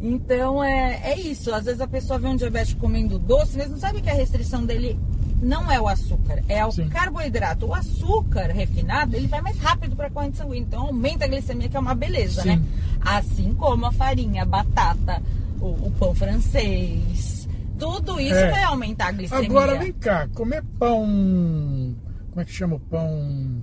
Então 0.02 0.62
é, 0.64 1.00
é 1.12 1.18
isso. 1.20 1.54
Às 1.54 1.64
vezes 1.66 1.80
a 1.80 1.88
pessoa 1.88 2.20
vê 2.20 2.28
um 2.28 2.36
diabético 2.36 2.82
comendo 2.82 3.18
doce, 3.18 3.58
mas 3.58 3.70
não 3.70 3.78
sabe 3.78 4.02
que 4.02 4.10
a 4.10 4.14
restrição 4.14 4.66
dele 4.66 5.00
não 5.44 5.72
é 5.72 5.80
o 5.80 5.88
açúcar, 5.88 6.42
é 6.48 6.66
o 6.66 6.72
Sim. 6.72 6.88
carboidrato. 6.90 7.66
O 7.68 7.74
açúcar 7.74 8.48
refinado, 8.52 9.16
ele 9.16 9.28
vai 9.28 9.42
mais 9.42 9.58
rápido 9.60 9.96
para 9.96 10.08
a 10.08 10.10
corrente 10.10 10.38
sanguínea, 10.38 10.62
então 10.62 10.88
aumenta 10.88 11.26
a 11.26 11.28
glicemia, 11.28 11.70
que 11.70 11.78
é 11.78 11.80
uma 11.80 11.94
beleza, 11.94 12.42
Sim. 12.42 12.56
né? 12.56 12.64
Assim 13.02 13.54
como 13.54 13.86
a 13.86 13.92
farinha, 13.92 14.44
a 14.44 14.46
batata, 14.46 15.22
o, 15.60 15.68
o 15.88 15.92
pão 16.00 16.16
francês, 16.16 17.48
tudo 17.78 18.20
isso 18.20 18.34
É. 18.36 18.50
vai 18.52 18.64
aumentar 18.64 19.08
a 19.08 19.12
glicemia. 19.12 19.50
Agora 19.50 19.78
vem 19.78 19.92
cá, 19.94 20.28
comer 20.30 20.64
pão. 20.80 21.96
Como 22.30 22.42
é 22.42 22.46
que 22.46 22.52
chama 22.52 22.76
o 22.76 22.80
pão? 22.80 23.62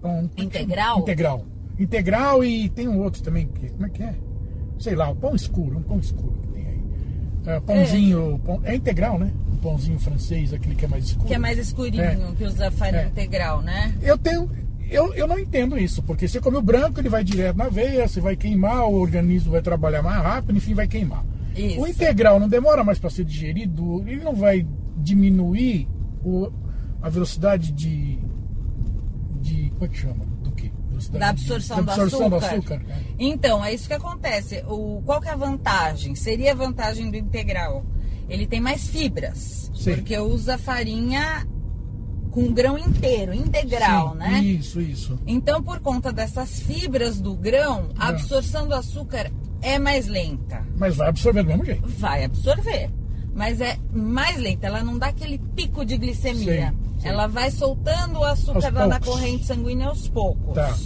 pão 0.00 0.30
é 0.36 0.42
Integral? 0.42 0.98
Integral. 1.00 1.44
Integral 1.78 2.44
e 2.44 2.68
tem 2.70 2.88
um 2.88 2.98
outro 3.00 3.22
também. 3.22 3.46
que- 3.48 3.70
Como 3.70 3.86
é 3.86 3.88
que 3.90 4.02
é? 4.02 4.14
Sei 4.78 4.94
lá, 4.94 5.10
o 5.10 5.16
pão 5.16 5.34
escuro, 5.34 5.78
um 5.78 5.82
pão 5.82 5.98
escuro 5.98 6.32
que 6.42 6.48
tem 6.48 6.66
aí. 6.66 6.82
É, 7.46 7.60
pãozinho. 7.60 8.40
pão- 8.44 8.60
é 8.64 8.74
integral, 8.74 9.18
né? 9.18 9.32
Pãozinho 9.60 9.98
francês, 9.98 10.52
aquele 10.52 10.74
que 10.74 10.84
é 10.84 10.88
mais 10.88 11.04
escuro. 11.04 11.26
Que 11.28 11.34
é 11.34 11.38
mais 11.38 11.58
escurinho, 11.58 12.02
É. 12.02 12.16
que 12.36 12.44
usa 12.44 12.70
farinha 12.70 13.02
É. 13.02 13.06
integral, 13.06 13.60
né? 13.62 13.94
Eu 14.02 14.16
tenho. 14.18 14.50
Eu, 14.88 15.14
eu 15.14 15.26
não 15.28 15.38
entendo 15.38 15.78
isso, 15.78 16.02
porque 16.02 16.26
você 16.26 16.40
come 16.40 16.56
o 16.56 16.62
branco, 16.62 16.98
ele 16.98 17.08
vai 17.08 17.22
direto 17.22 17.56
na 17.56 17.68
veia, 17.68 18.08
você 18.08 18.20
vai 18.20 18.34
queimar, 18.34 18.84
o 18.88 18.94
organismo 18.94 19.52
vai 19.52 19.62
trabalhar 19.62 20.02
mais 20.02 20.20
rápido, 20.20 20.56
enfim, 20.56 20.74
vai 20.74 20.88
queimar. 20.88 21.24
Isso. 21.54 21.80
O 21.80 21.86
integral 21.86 22.40
não 22.40 22.48
demora 22.48 22.82
mais 22.82 22.98
para 22.98 23.08
ser 23.10 23.24
digerido, 23.24 24.02
ele 24.08 24.24
não 24.24 24.34
vai 24.34 24.66
diminuir 24.96 25.88
o- 26.24 26.50
a 27.00 27.08
velocidade 27.08 27.70
de, 27.72 28.18
de. 29.40 29.70
Como 29.70 29.84
é 29.84 29.88
que 29.88 29.96
chama? 29.98 30.24
Do 30.42 30.50
que? 30.52 30.72
Da 31.12 31.30
absorção, 31.30 31.78
de, 31.78 31.84
da 31.84 31.92
absorção 31.92 32.24
do 32.24 32.30
do 32.30 32.36
açúcar. 32.36 32.74
açúcar. 32.76 32.82
é. 32.90 32.98
Então, 33.18 33.64
é 33.64 33.72
isso 33.72 33.88
que 33.88 33.94
acontece. 33.94 34.62
O, 34.68 35.00
qual 35.06 35.20
que 35.20 35.28
é 35.28 35.32
a 35.32 35.36
vantagem? 35.36 36.14
Seria 36.14 36.52
a 36.52 36.54
vantagem 36.54 37.10
do 37.10 37.16
integral. 37.16 37.84
Ele 38.30 38.46
tem 38.46 38.60
mais 38.60 38.88
fibras. 38.88 39.70
Sim. 39.74 39.96
Porque 39.96 40.16
usa 40.16 40.56
farinha 40.56 41.46
com 42.30 42.52
grão 42.52 42.78
inteiro, 42.78 43.34
integral, 43.34 44.12
Sim, 44.12 44.18
né? 44.18 44.40
Isso, 44.40 44.80
isso. 44.80 45.18
Então, 45.26 45.62
por 45.62 45.80
conta 45.80 46.12
dessas 46.12 46.60
fibras 46.60 47.20
do 47.20 47.34
grão, 47.34 47.88
a 47.98 48.08
absorção 48.08 48.68
do 48.68 48.74
açúcar 48.74 49.30
é 49.60 49.78
mais 49.78 50.06
lenta. 50.06 50.64
Mas 50.76 50.96
vai 50.96 51.08
absorver 51.08 51.42
do 51.42 51.48
mesmo 51.48 51.64
jeito. 51.64 51.86
Vai 51.88 52.24
absorver. 52.24 52.90
Mas 53.34 53.60
é 53.60 53.78
mais 53.92 54.36
lenta, 54.38 54.66
ela 54.66 54.82
não 54.82 54.96
dá 54.98 55.06
aquele 55.08 55.38
pico 55.38 55.84
de 55.84 55.96
glicemia. 55.96 56.70
Sim, 56.70 57.00
sim. 57.00 57.08
Ela 57.08 57.26
vai 57.26 57.50
soltando 57.50 58.20
o 58.20 58.24
açúcar 58.24 58.72
lá 58.72 58.86
na 58.86 59.00
corrente 59.00 59.44
sanguínea 59.44 59.88
aos 59.88 60.08
poucos. 60.08 60.54
Tá. 60.54 60.76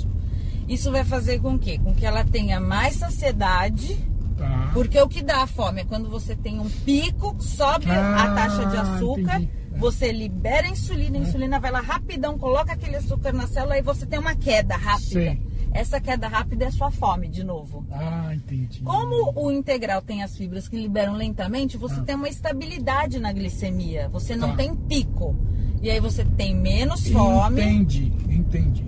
Isso 0.67 0.91
vai 0.91 1.05
fazer 1.05 1.41
com 1.41 1.59
que? 1.59 1.79
Com 1.79 1.95
que 1.95 2.07
ela 2.07 2.25
tenha 2.25 2.59
mais 2.59 2.97
saciedade, 2.97 3.99
Tá. 4.37 4.71
porque 4.75 5.01
o 5.01 5.09
que 5.09 5.23
dá 5.23 5.43
a 5.43 5.47
fome 5.47 5.83
é 5.83 5.85
quando 5.85 6.09
você 6.09 6.35
tem 6.35 6.59
um 6.59 6.69
pico, 6.69 7.37
sobe 7.41 7.87
Ah, 7.91 8.25
a 8.25 8.35
taxa 8.35 8.67
de 8.67 8.77
açúcar, 8.77 9.37
entendi. 9.41 9.65
Você 9.77 10.13
libera 10.13 10.67
a 10.69 10.71
insulina, 10.71 11.19
a 11.19 11.23
insulina 11.23 11.59
vai 11.59 11.71
lá 11.73 11.81
rapidão, 11.81 12.39
coloca 12.39 12.73
aquele 12.73 12.95
açúcar 12.97 13.33
na 13.33 13.47
célula 13.49 13.77
e 13.77 13.83
você 13.83 14.07
tem 14.07 14.19
uma 14.21 14.35
queda 14.37 14.77
rápida. 14.77 15.33
Sim. 15.33 15.41
Essa 15.73 16.01
queda 16.01 16.29
rápida 16.29 16.67
é 16.67 16.71
sua 16.71 16.93
fome, 16.93 17.27
de 17.29 17.43
novo. 17.43 17.85
Ah, 17.91 18.33
entendi. 18.33 18.81
Como 18.83 19.33
o 19.35 19.51
integral 19.51 20.01
tem 20.01 20.23
as 20.23 20.37
fibras 20.37 20.69
que 20.69 20.77
liberam 20.81 21.15
lentamente, 21.15 21.77
você 21.77 21.99
Ah. 21.99 22.03
tem 22.05 22.15
uma 22.15 22.29
estabilidade 22.29 23.19
na 23.19 23.33
glicemia. 23.33 24.09
Você 24.11 24.37
não 24.37 24.51
Tá. 24.51 24.57
tem 24.59 24.77
pico. 24.77 25.35
E 25.83 25.91
aí 25.91 25.99
você 25.99 26.25
tem 26.25 26.55
menos 26.55 27.09
fome 27.09 27.61
Entendi, 27.61 28.13
entendi. 28.29 28.85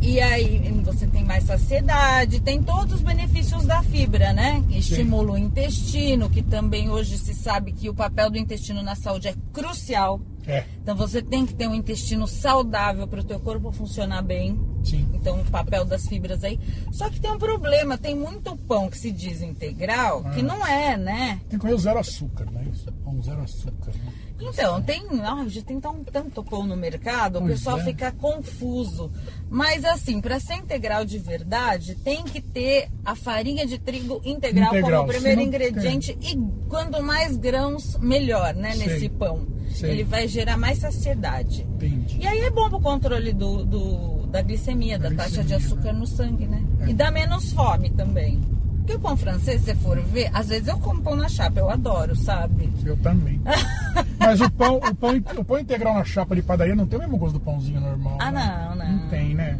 E 0.00 0.20
aí 0.20 0.72
você 0.84 1.06
tem 1.06 1.24
mais 1.24 1.44
saciedade, 1.44 2.40
tem 2.40 2.62
todos 2.62 2.94
os 2.94 3.02
benefícios 3.02 3.64
da 3.64 3.82
fibra, 3.82 4.32
né? 4.32 4.64
Estimula 4.70 5.32
o 5.32 5.38
intestino, 5.38 6.30
que 6.30 6.42
também 6.42 6.88
hoje 6.88 7.18
se 7.18 7.34
sabe 7.34 7.72
que 7.72 7.88
o 7.90 7.94
papel 7.94 8.30
do 8.30 8.38
intestino 8.38 8.82
na 8.82 8.94
saúde 8.94 9.28
é 9.28 9.34
crucial. 9.52 10.20
É. 10.46 10.64
Então 10.82 10.96
você 10.96 11.20
tem 11.20 11.44
que 11.44 11.54
ter 11.54 11.68
um 11.68 11.74
intestino 11.74 12.26
saudável 12.26 13.06
para 13.06 13.20
o 13.20 13.24
teu 13.24 13.38
corpo 13.38 13.70
funcionar 13.70 14.22
bem. 14.22 14.58
Sim. 14.84 15.08
Então 15.14 15.40
o 15.40 15.44
papel 15.50 15.84
das 15.84 16.06
fibras 16.06 16.42
aí. 16.44 16.58
Só 16.92 17.08
que 17.10 17.20
tem 17.20 17.30
um 17.30 17.38
problema, 17.38 17.98
tem 17.98 18.14
muito 18.14 18.56
pão 18.56 18.88
que 18.88 18.96
se 18.98 19.10
diz 19.10 19.42
integral, 19.42 20.22
que 20.34 20.40
Ah. 20.40 20.42
não 20.42 20.66
é, 20.66 20.96
né? 20.96 21.40
Tem 21.48 21.58
que 21.58 21.58
comer 21.58 21.74
o 21.74 21.78
zero 21.78 21.98
açúcar, 21.98 22.46
é 22.56 22.62
isso? 22.70 22.90
Pão 23.04 23.20
zero 23.22 23.42
açúcar. 23.42 23.92
Né? 23.92 24.12
Então, 24.40 24.80
tem, 24.80 25.02
ai, 25.24 25.48
já 25.48 25.62
tem 25.62 25.80
tão, 25.80 26.04
tanto 26.04 26.44
pão 26.44 26.64
no 26.64 26.76
mercado, 26.76 27.36
o 27.38 27.40
Pois 27.40 27.54
pessoal 27.54 27.80
é. 27.80 27.84
fica 27.84 28.12
confuso. 28.12 29.10
Mas 29.50 29.84
assim, 29.84 30.20
para 30.20 30.38
ser 30.38 30.54
integral 30.54 31.04
de 31.04 31.18
verdade, 31.18 31.96
tem 31.96 32.22
que 32.22 32.40
ter 32.40 32.88
a 33.04 33.16
farinha 33.16 33.66
de 33.66 33.78
trigo 33.78 34.20
integral, 34.24 34.68
Integral, 34.68 35.00
como 35.04 35.10
o 35.10 35.12
primeiro 35.14 35.40
ingrediente 35.40 36.16
e 36.22 36.36
quanto 36.68 37.02
mais 37.02 37.36
grãos, 37.36 37.96
melhor, 37.98 38.54
né, 38.54 38.72
Sei. 38.76 38.86
nesse 38.86 39.08
pão. 39.08 39.44
Sei. 39.72 39.90
Ele 39.90 40.04
vai 40.04 40.28
gerar 40.28 40.56
mais 40.56 40.78
saciedade. 40.78 41.62
Entendi. 41.74 42.18
E 42.20 42.26
aí 42.26 42.38
é 42.40 42.50
bom 42.50 42.68
pro 42.70 42.80
controle 42.80 43.32
do, 43.32 43.64
do- 43.64 44.17
da 44.30 44.42
glicemia, 44.42 44.98
da 44.98 45.08
Da 45.08 45.16
taxa 45.16 45.42
de 45.42 45.54
glicemia, 45.54 45.56
açúcar 45.66 45.92
né? 45.92 45.98
no 45.98 46.06
sangue, 46.06 46.46
né? 46.46 46.62
É. 46.80 46.88
E 46.90 46.94
dá 46.94 47.10
menos 47.10 47.52
fome 47.52 47.90
também. 47.90 48.40
Porque 48.78 48.94
o 48.94 49.00
pão 49.00 49.16
francês, 49.18 49.60
se 49.60 49.66
você 49.66 49.74
for 49.74 50.00
ver, 50.00 50.30
às 50.32 50.48
vezes 50.48 50.66
eu 50.68 50.78
como 50.78 51.02
pão 51.02 51.14
na 51.14 51.28
chapa, 51.28 51.60
eu 51.60 51.68
adoro, 51.68 52.16
sabe? 52.16 52.72
Eu 52.86 52.96
também. 52.96 53.38
Mas 54.18 54.40
o 54.40 54.50
pão, 54.50 54.76
o, 54.76 54.94
pão, 54.94 55.14
o 55.36 55.44
pão 55.44 55.58
integral 55.58 55.94
na 55.94 56.04
chapa 56.04 56.34
de 56.34 56.40
padaria 56.42 56.74
não 56.74 56.86
tem 56.86 56.98
o 56.98 57.02
mesmo 57.02 57.18
gosto 57.18 57.34
do 57.34 57.40
pãozinho 57.40 57.80
normal. 57.80 58.16
Ah, 58.18 58.30
né? 58.30 58.66
não, 58.70 58.76
não. 58.76 58.92
Não 58.92 59.08
tem, 59.08 59.34
né? 59.34 59.58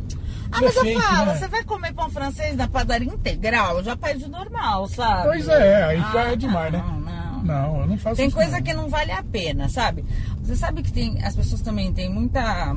Ah, 0.50 0.56
Ele 0.58 0.66
mas 0.66 0.76
é 0.76 0.94
eu 0.94 1.00
falo, 1.00 1.26
né? 1.26 1.34
você 1.36 1.46
vai 1.48 1.62
comer 1.62 1.92
pão 1.92 2.08
francês 2.08 2.56
na 2.56 2.66
padaria 2.66 3.06
integral, 3.12 3.84
já 3.84 3.94
pede 3.94 4.24
o 4.24 4.28
normal, 4.30 4.88
sabe? 4.88 5.24
Pois 5.24 5.46
é, 5.46 5.84
aí 5.84 6.00
já 6.10 6.32
é 6.32 6.36
demais, 6.36 6.72
não, 6.72 7.00
né? 7.00 7.30
Não, 7.34 7.44
Não, 7.44 7.80
eu 7.82 7.86
não 7.86 7.98
faço 7.98 8.16
Tem 8.16 8.30
coisa 8.30 8.52
não. 8.56 8.62
que 8.62 8.72
não 8.72 8.88
vale 8.88 9.12
a 9.12 9.22
pena, 9.22 9.68
sabe? 9.68 10.06
Você 10.42 10.56
sabe 10.56 10.82
que 10.82 10.90
tem, 10.90 11.22
as 11.22 11.36
pessoas 11.36 11.60
também 11.60 11.92
têm 11.92 12.08
muita. 12.10 12.74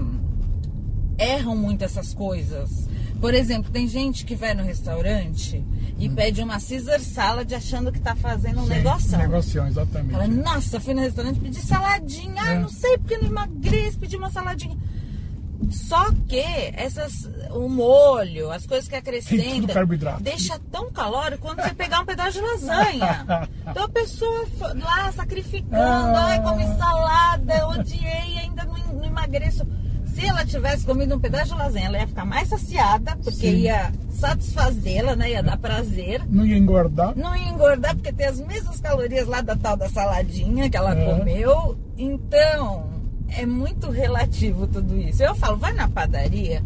Erram 1.22 1.56
muito 1.56 1.84
essas 1.84 2.14
coisas. 2.14 2.88
Por 3.20 3.34
exemplo, 3.34 3.70
tem 3.72 3.88
gente 3.88 4.26
que 4.26 4.36
vai 4.36 4.54
no 4.56 4.64
restaurante 4.64 5.64
e 5.98 6.10
pede 6.10 6.42
uma 6.42 6.60
Caesar 6.60 7.00
salad 7.00 7.54
achando 7.54 7.92
que 7.92 8.00
tá 8.00 8.16
fazendo 8.16 8.62
um 8.62 8.64
Hum. 8.64 8.68
Negoção. 8.68 9.20
Negocião, 9.20 9.68
exatamente. 9.68 10.12
Fala, 10.14 10.28
nossa, 10.28 10.80
fui 10.80 10.94
no 10.96 11.02
restaurante 11.02 11.40
pedi 11.40 11.60
saladinha. 11.62 12.42
Ah, 12.42 12.54
É. 12.54 12.60
não 12.60 12.70
sei 12.70 12.98
porque 12.98 13.18
não 13.18 13.28
emagreço, 13.28 14.00
pedi 14.00 14.18
uma 14.18 14.32
saladinha. 14.32 14.76
Só 15.70 16.12
que 16.28 16.42
essas, 16.74 17.30
o 17.52 17.70
molho, 17.70 18.52
as 18.52 18.66
coisas 18.66 18.88
que 18.90 18.96
acrescentam, 18.96 19.86
deixa 20.20 20.60
tão 20.72 20.92
calórico 20.92 21.44
quando 21.44 21.62
você 21.62 21.74
pegar 21.76 22.00
um 22.00 22.06
pedaço 22.06 22.32
de 22.34 22.42
lasanha. 22.42 23.48
Então 23.70 23.84
a 23.86 23.90
pessoa 23.90 24.46
lá 24.74 25.12
sacrificando, 25.12 25.76
Ah. 25.78 26.26
ai, 26.26 26.42
comi 26.42 26.66
salada, 26.78 27.68
odiei, 27.68 28.40
ainda 28.40 28.66
não, 28.66 28.76
não 28.96 29.06
emagreço. 29.06 29.66
Se 30.13 30.26
ela 30.26 30.45
tivesse 30.45 30.86
comido 30.86 31.15
um 31.15 31.19
pedaço 31.19 31.54
de 31.54 31.58
lasanha, 31.60 31.86
ela 31.88 32.00
ia 32.00 32.08
ficar 32.08 32.26
mais 32.26 32.47
saciada, 32.50 33.15
porque 33.24 33.32
Sim. 33.32 33.56
ia 33.62 33.91
satisfazê-la, 34.12 35.15
né? 35.15 35.32
Ia 35.32 35.43
dar 35.43 35.58
prazer. 35.58 36.21
Não 36.30 36.45
ia 36.45 36.58
engordar. 36.58 37.13
Não 37.15 37.36
ia 37.36 37.50
engordar 37.50 37.95
porque 37.95 38.12
tem 38.12 38.28
as 38.28 38.39
mesmas 38.39 38.80
calorias 38.80 39.28
lá 39.28 39.41
da 39.41 39.56
tal 39.56 39.78
da 39.78 39.89
saladinha 39.89 40.69
que 40.69 40.78
ela 40.78 40.95
É. 40.97 41.06
comeu. 41.06 41.78
Então, 41.97 42.89
é 43.30 43.45
muito 43.45 43.89
relativo 43.89 44.67
tudo 44.67 44.97
isso. 44.97 45.24
Eu 45.24 45.36
falo, 45.36 45.58
vai 45.58 45.74
na 45.74 45.88
padaria. 45.88 46.62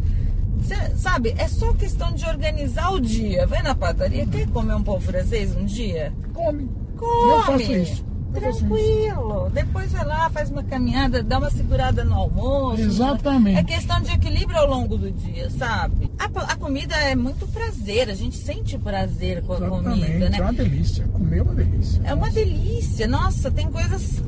Cê, 0.64 0.74
sabe, 0.96 1.34
é 1.38 1.46
só 1.48 1.72
questão 1.74 2.12
de 2.12 2.24
organizar 2.24 2.90
o 2.92 3.00
dia. 3.00 3.46
Vai 3.46 3.62
na 3.62 3.74
padaria, 3.74 4.26
quer 4.26 4.48
comer 4.48 4.74
um 4.74 4.82
pão 4.82 4.98
francês 5.00 5.54
um 5.54 5.64
dia? 5.64 6.12
Come. 6.34 6.68
Come! 6.96 7.30
Eu 7.30 7.42
faço 7.42 7.72
isso. 7.72 8.04
Tranquilo. 8.40 9.50
Depois 9.52 9.92
vai 9.92 10.04
lá, 10.04 10.30
faz 10.30 10.50
uma 10.50 10.62
caminhada, 10.62 11.22
dá 11.22 11.38
uma 11.38 11.50
segurada 11.50 12.04
no 12.04 12.14
almoço. 12.14 12.80
Exatamente. 12.80 13.58
É 13.58 13.64
questão 13.64 14.00
de 14.00 14.12
equilíbrio 14.12 14.58
ao 14.58 14.68
longo 14.68 14.96
do 14.96 15.10
dia, 15.10 15.50
sabe? 15.50 16.10
A, 16.18 16.24
a 16.52 16.56
comida 16.56 16.94
é 16.96 17.14
muito 17.14 17.46
prazer, 17.48 18.10
a 18.10 18.14
gente 18.14 18.36
sente 18.36 18.76
prazer 18.78 19.42
com 19.42 19.54
a 19.54 19.56
Exatamente. 19.56 20.00
comida, 20.06 20.28
né? 20.30 20.38
É 20.38 20.42
uma 20.42 20.52
delícia. 20.52 21.04
Comer 21.08 21.38
é 21.38 21.42
uma 21.42 21.54
delícia. 21.54 22.00
É 22.04 22.14
uma 22.14 22.30
delícia. 22.30 23.06
Nossa, 23.06 23.50
tem 23.50 23.70
coisas. 23.70 24.22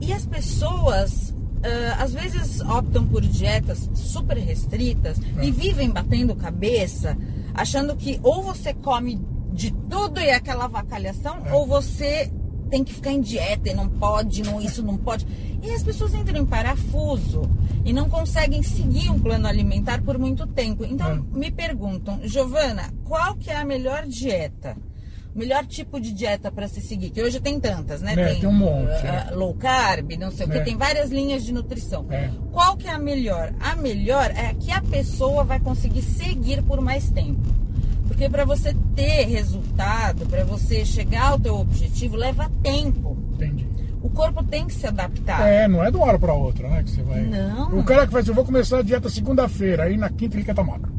E 0.00 0.12
as 0.12 0.26
pessoas. 0.26 1.32
ah, 1.64 2.02
às 2.02 2.12
vezes 2.12 2.60
optam 2.60 3.06
por 3.06 3.20
dietas 3.22 3.88
super 3.94 4.36
restritas 4.36 5.20
É. 5.38 5.44
e 5.44 5.50
vivem 5.52 5.90
batendo 5.90 6.34
cabeça, 6.34 7.16
achando 7.54 7.94
que 7.94 8.18
ou 8.22 8.42
você 8.42 8.74
come 8.74 9.20
de 9.52 9.70
tudo 9.88 10.18
e 10.20 10.24
é 10.26 10.34
aquela 10.34 10.66
vacalhação, 10.66 11.36
É. 11.44 11.52
ou 11.52 11.64
você 11.66 12.32
tem 12.72 12.82
que 12.82 12.94
ficar 12.94 13.12
em 13.12 13.20
dieta 13.20 13.68
e 13.68 13.74
não 13.74 13.86
pode, 13.86 14.42
não, 14.42 14.58
isso 14.58 14.82
não 14.82 14.96
pode. 14.96 15.26
E 15.62 15.70
as 15.72 15.82
pessoas 15.82 16.14
entram 16.14 16.40
em 16.40 16.46
parafuso 16.46 17.42
e 17.84 17.92
não 17.92 18.08
conseguem 18.08 18.62
seguir 18.62 19.10
um 19.10 19.18
plano 19.20 19.46
alimentar 19.46 20.00
por 20.00 20.16
muito 20.16 20.46
tempo. 20.46 20.82
Então 20.82 21.22
É. 21.34 21.36
me 21.38 21.50
perguntam, 21.50 22.18
Giovana, 22.24 22.90
qual 23.04 23.34
que 23.36 23.50
é 23.50 23.56
a 23.56 23.64
melhor 23.64 24.06
dieta? 24.06 24.74
O 25.34 25.38
melhor 25.38 25.66
tipo 25.66 26.00
de 26.00 26.12
dieta 26.14 26.50
para 26.50 26.66
se 26.66 26.80
seguir? 26.80 27.10
Que 27.10 27.22
hoje 27.22 27.40
tem 27.40 27.60
tantas, 27.60 28.00
né? 28.00 28.14
É, 28.16 28.34
tem 28.36 28.46
um 28.48 28.52
monte, 28.52 29.06
é. 29.06 29.30
low 29.34 29.52
carb, 29.54 30.12
não 30.18 30.30
sei 30.30 30.46
o 30.46 30.48
que, 30.50 30.56
É. 30.58 30.62
tem 30.62 30.76
várias 30.76 31.10
linhas 31.10 31.44
de 31.44 31.52
nutrição. 31.52 32.06
É. 32.10 32.30
Qual 32.50 32.74
que 32.76 32.88
é 32.88 32.90
a 32.92 32.98
melhor? 32.98 33.54
A 33.60 33.76
melhor 33.76 34.30
é 34.30 34.46
a 34.46 34.54
que 34.54 34.70
a 34.72 34.80
pessoa 34.80 35.44
vai 35.44 35.60
conseguir 35.60 36.02
seguir 36.02 36.62
por 36.62 36.80
mais 36.80 37.10
tempo. 37.10 37.40
Porque 38.22 38.30
para 38.30 38.44
você 38.44 38.72
ter 38.94 39.24
resultado, 39.24 40.24
para 40.26 40.44
você 40.44 40.84
chegar 40.84 41.32
ao 41.32 41.40
teu 41.40 41.56
objetivo, 41.56 42.14
leva 42.14 42.48
tempo. 42.62 43.18
Entendi. 43.34 43.66
O 44.00 44.08
corpo 44.08 44.44
tem 44.44 44.64
que 44.64 44.74
se 44.74 44.86
adaptar. 44.86 45.44
É, 45.44 45.66
não 45.66 45.82
é 45.82 45.90
de 45.90 45.96
uma 45.96 46.06
hora 46.06 46.20
pra 46.20 46.32
outra, 46.32 46.68
né? 46.68 46.84
Que 46.84 46.90
você 46.92 47.02
vai. 47.02 47.20
Não. 47.22 47.80
O 47.80 47.82
cara 47.82 48.06
que 48.06 48.12
faz, 48.12 48.28
eu 48.28 48.34
vou 48.34 48.44
começar 48.44 48.78
a 48.78 48.82
dieta 48.82 49.08
segunda-feira, 49.08 49.84
aí 49.84 49.96
na 49.96 50.08
quinta 50.08 50.36
ele 50.36 50.44
quer 50.44 50.52
estar 50.52 50.62
magro. 50.62 50.92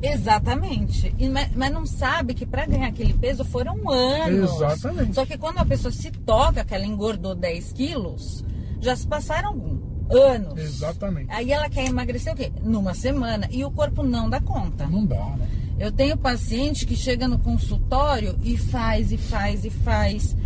Exatamente. 0.00 1.14
E, 1.18 1.28
mas, 1.28 1.50
mas 1.54 1.70
não 1.70 1.84
sabe 1.84 2.32
que 2.32 2.46
para 2.46 2.64
ganhar 2.64 2.88
aquele 2.88 3.12
peso 3.12 3.44
foram 3.44 3.90
anos. 3.90 4.54
Exatamente. 4.54 5.14
Só 5.14 5.26
que 5.26 5.36
quando 5.36 5.58
a 5.58 5.66
pessoa 5.66 5.92
se 5.92 6.10
toca 6.10 6.64
que 6.64 6.74
ela 6.74 6.86
engordou 6.86 7.34
10 7.34 7.74
quilos, 7.74 8.42
já 8.80 8.96
se 8.96 9.06
passaram 9.06 9.82
anos. 10.10 10.58
Exatamente. 10.58 11.30
Aí 11.30 11.52
ela 11.52 11.68
quer 11.68 11.84
emagrecer 11.86 12.32
o 12.32 12.36
quê? 12.36 12.50
Numa 12.62 12.94
semana. 12.94 13.46
E 13.50 13.62
o 13.66 13.70
corpo 13.70 14.02
não 14.02 14.30
dá 14.30 14.40
conta. 14.40 14.86
Não 14.86 15.04
dá, 15.04 15.36
né? 15.36 15.46
Eu 15.80 15.90
tenho 15.90 16.14
paciente 16.14 16.84
que 16.84 16.94
chega 16.94 17.26
no 17.26 17.38
consultório 17.38 18.38
e 18.44 18.54
faz, 18.58 19.10
e 19.12 19.16
faz, 19.16 19.64
e 19.64 19.70
faz. 19.70 20.36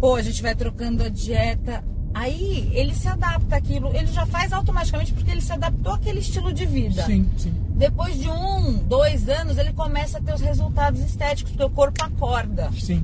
Pô, 0.00 0.14
a 0.14 0.22
gente 0.22 0.40
vai 0.40 0.54
trocando 0.54 1.04
a 1.04 1.10
dieta. 1.10 1.84
Aí 2.14 2.70
ele 2.72 2.94
se 2.94 3.06
adapta 3.08 3.56
àquilo, 3.56 3.94
ele 3.94 4.06
já 4.06 4.24
faz 4.24 4.50
automaticamente 4.52 5.12
porque 5.12 5.30
ele 5.30 5.42
se 5.42 5.52
adaptou 5.52 5.92
àquele 5.92 6.20
estilo 6.20 6.50
de 6.50 6.64
vida. 6.64 7.04
Sim, 7.04 7.28
sim. 7.36 7.52
Depois 7.74 8.18
de 8.18 8.30
um, 8.30 8.72
dois 8.86 9.28
anos, 9.28 9.58
ele 9.58 9.72
começa 9.74 10.16
a 10.16 10.20
ter 10.22 10.34
os 10.34 10.40
resultados 10.40 11.00
estéticos, 11.00 11.52
porque 11.52 11.64
o 11.64 11.70
corpo 11.70 12.02
acorda. 12.02 12.70
Sim. 12.72 13.02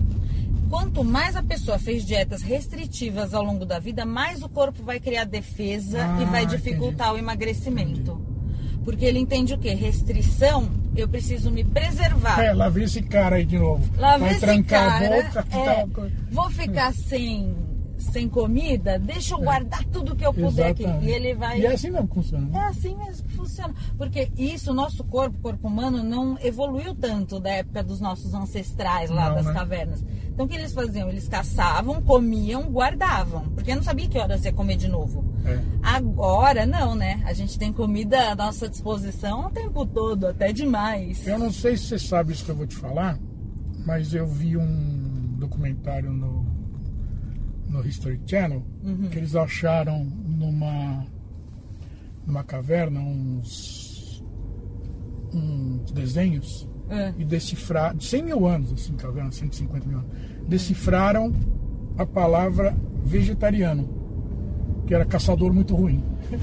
Quanto 0.71 1.05
mais 1.05 1.37
a 1.37 1.43
pessoa 1.43 1.79
fez 1.79 2.07
dietas 2.07 2.41
restritivas 2.41 3.35
ao 3.35 3.45
longo 3.45 3.67
da 3.67 3.79
vida, 3.79 4.07
mais 4.07 4.43
o 4.43 4.49
corpo 4.49 4.83
vai 4.83 4.99
criar 4.99 5.25
defesa 5.25 5.99
Ah, 6.03 6.23
e 6.23 6.25
vai 6.25 6.47
dificultar 6.47 7.12
o 7.12 7.19
emagrecimento. 7.19 8.19
Porque 8.83 9.05
ele 9.05 9.19
entende 9.19 9.53
o 9.53 9.59
quê? 9.59 9.75
Restrição, 9.75 10.71
eu 11.01 11.09
preciso 11.09 11.51
me 11.51 11.65
preservar. 11.65 12.41
É, 12.43 12.53
lá 12.53 12.69
vem 12.69 12.85
esse 12.85 13.01
cara 13.03 13.37
aí 13.37 13.45
de 13.45 13.59
novo. 13.59 13.89
Lá 13.97 14.17
vem 14.17 14.21
vai 14.21 14.31
esse 14.33 14.41
trancar 14.41 15.01
cara, 15.01 15.07
a 15.07 15.23
boca. 15.23 15.43
que 15.45 15.57
é, 15.57 15.87
tá 15.87 16.09
vou 16.31 16.51
ficar 16.51 16.93
sem, 16.93 17.55
sem 17.99 18.29
comida, 18.29 18.99
deixa 18.99 19.35
eu 19.35 19.39
guardar 19.39 19.85
tudo 19.87 20.15
que 20.15 20.25
eu 20.25 20.33
puder 20.33 20.71
aqui. 20.71 20.85
E 21.03 21.11
ele 21.11 21.35
vai... 21.35 21.61
E 21.61 21.67
é 21.67 21.73
assim 21.73 21.91
mesmo 21.91 22.09
que 22.09 22.15
funciona. 22.15 22.49
É 22.49 22.53
né? 22.53 22.67
assim 22.67 22.97
mesmo 22.97 23.27
que 23.27 23.35
funciona. 23.35 23.75
Porque 23.97 24.31
isso, 24.37 24.71
o 24.71 24.75
nosso 24.75 25.05
corpo, 25.05 25.39
corpo 25.41 25.69
humano, 25.69 26.03
não 26.03 26.39
evoluiu 26.41 26.95
tanto 26.95 27.41
da 27.41 27.51
época 27.51 27.83
dos 27.83 28.01
nossos 28.01 28.35
ancestrais 28.35 29.11
lá 29.11 29.29
Não, 29.29 29.37
das 29.37 29.47
né? 29.47 29.53
cavernas. 29.53 30.05
Então 30.29 30.47
o 30.47 30.49
que 30.49 30.55
eles 30.55 30.73
faziam? 30.73 31.09
Eles 31.09 31.29
caçavam, 31.29 32.01
comiam, 32.03 32.71
guardavam. 32.71 33.49
Porque 33.51 33.75
não 33.75 33.83
sabia 33.83 34.09
que 34.09 34.19
horas 34.19 34.45
ia 34.45 34.53
comer 34.53 34.77
de 34.77 34.89
novo. 34.89 35.25
É. 35.45 35.59
Agora 35.83 36.67
não, 36.67 36.95
né? 36.95 37.23
A 37.25 37.33
gente 37.33 37.59
tem 37.59 37.73
comida 37.73 38.31
à 38.31 38.35
nossa 38.35 38.69
disposição 38.69 39.47
o 39.47 39.51
tempo 39.51 39.85
todo, 39.87 40.27
até 40.27 40.53
demais. 40.53 41.27
Eu 41.27 41.39
não 41.39 41.53
sei 41.53 41.77
se 41.77 41.87
você 41.87 41.99
sabe 41.99 42.33
isso 42.33 42.45
que 42.45 42.51
eu 42.51 42.57
vou 42.57 42.67
te 42.67 42.77
falar, 42.77 43.19
mas 43.85 44.15
eu 44.15 44.27
vi 44.27 44.57
um 44.57 45.37
documentário 45.39 46.13
no, 46.13 46.47
no 47.69 47.87
History 47.87 48.19
Channel 48.27 48.63
Uhum. 48.83 49.09
que 49.11 49.19
eles 49.19 49.35
acharam 49.37 50.03
numa, 50.05 51.05
numa 52.27 52.43
caverna 52.45 53.01
uns, 53.01 54.25
uns 55.35 55.91
desenhos 55.93 56.67
É. 56.89 57.13
e 57.19 57.25
decifraram, 57.25 57.97
de 57.97 58.05
100 58.07 58.23
mil 58.23 58.47
anos, 58.47 58.73
assim, 58.73 58.95
caverna, 58.97 59.31
150 59.31 59.87
mil 59.87 59.99
anos, 59.99 60.11
decifraram 60.49 61.33
a 61.99 62.07
palavra 62.07 62.75
vegetariano, 63.05 63.87
que 64.87 64.95
era 64.95 65.05
caçador 65.05 65.53
muito 65.53 65.77
ruim. 65.77 66.03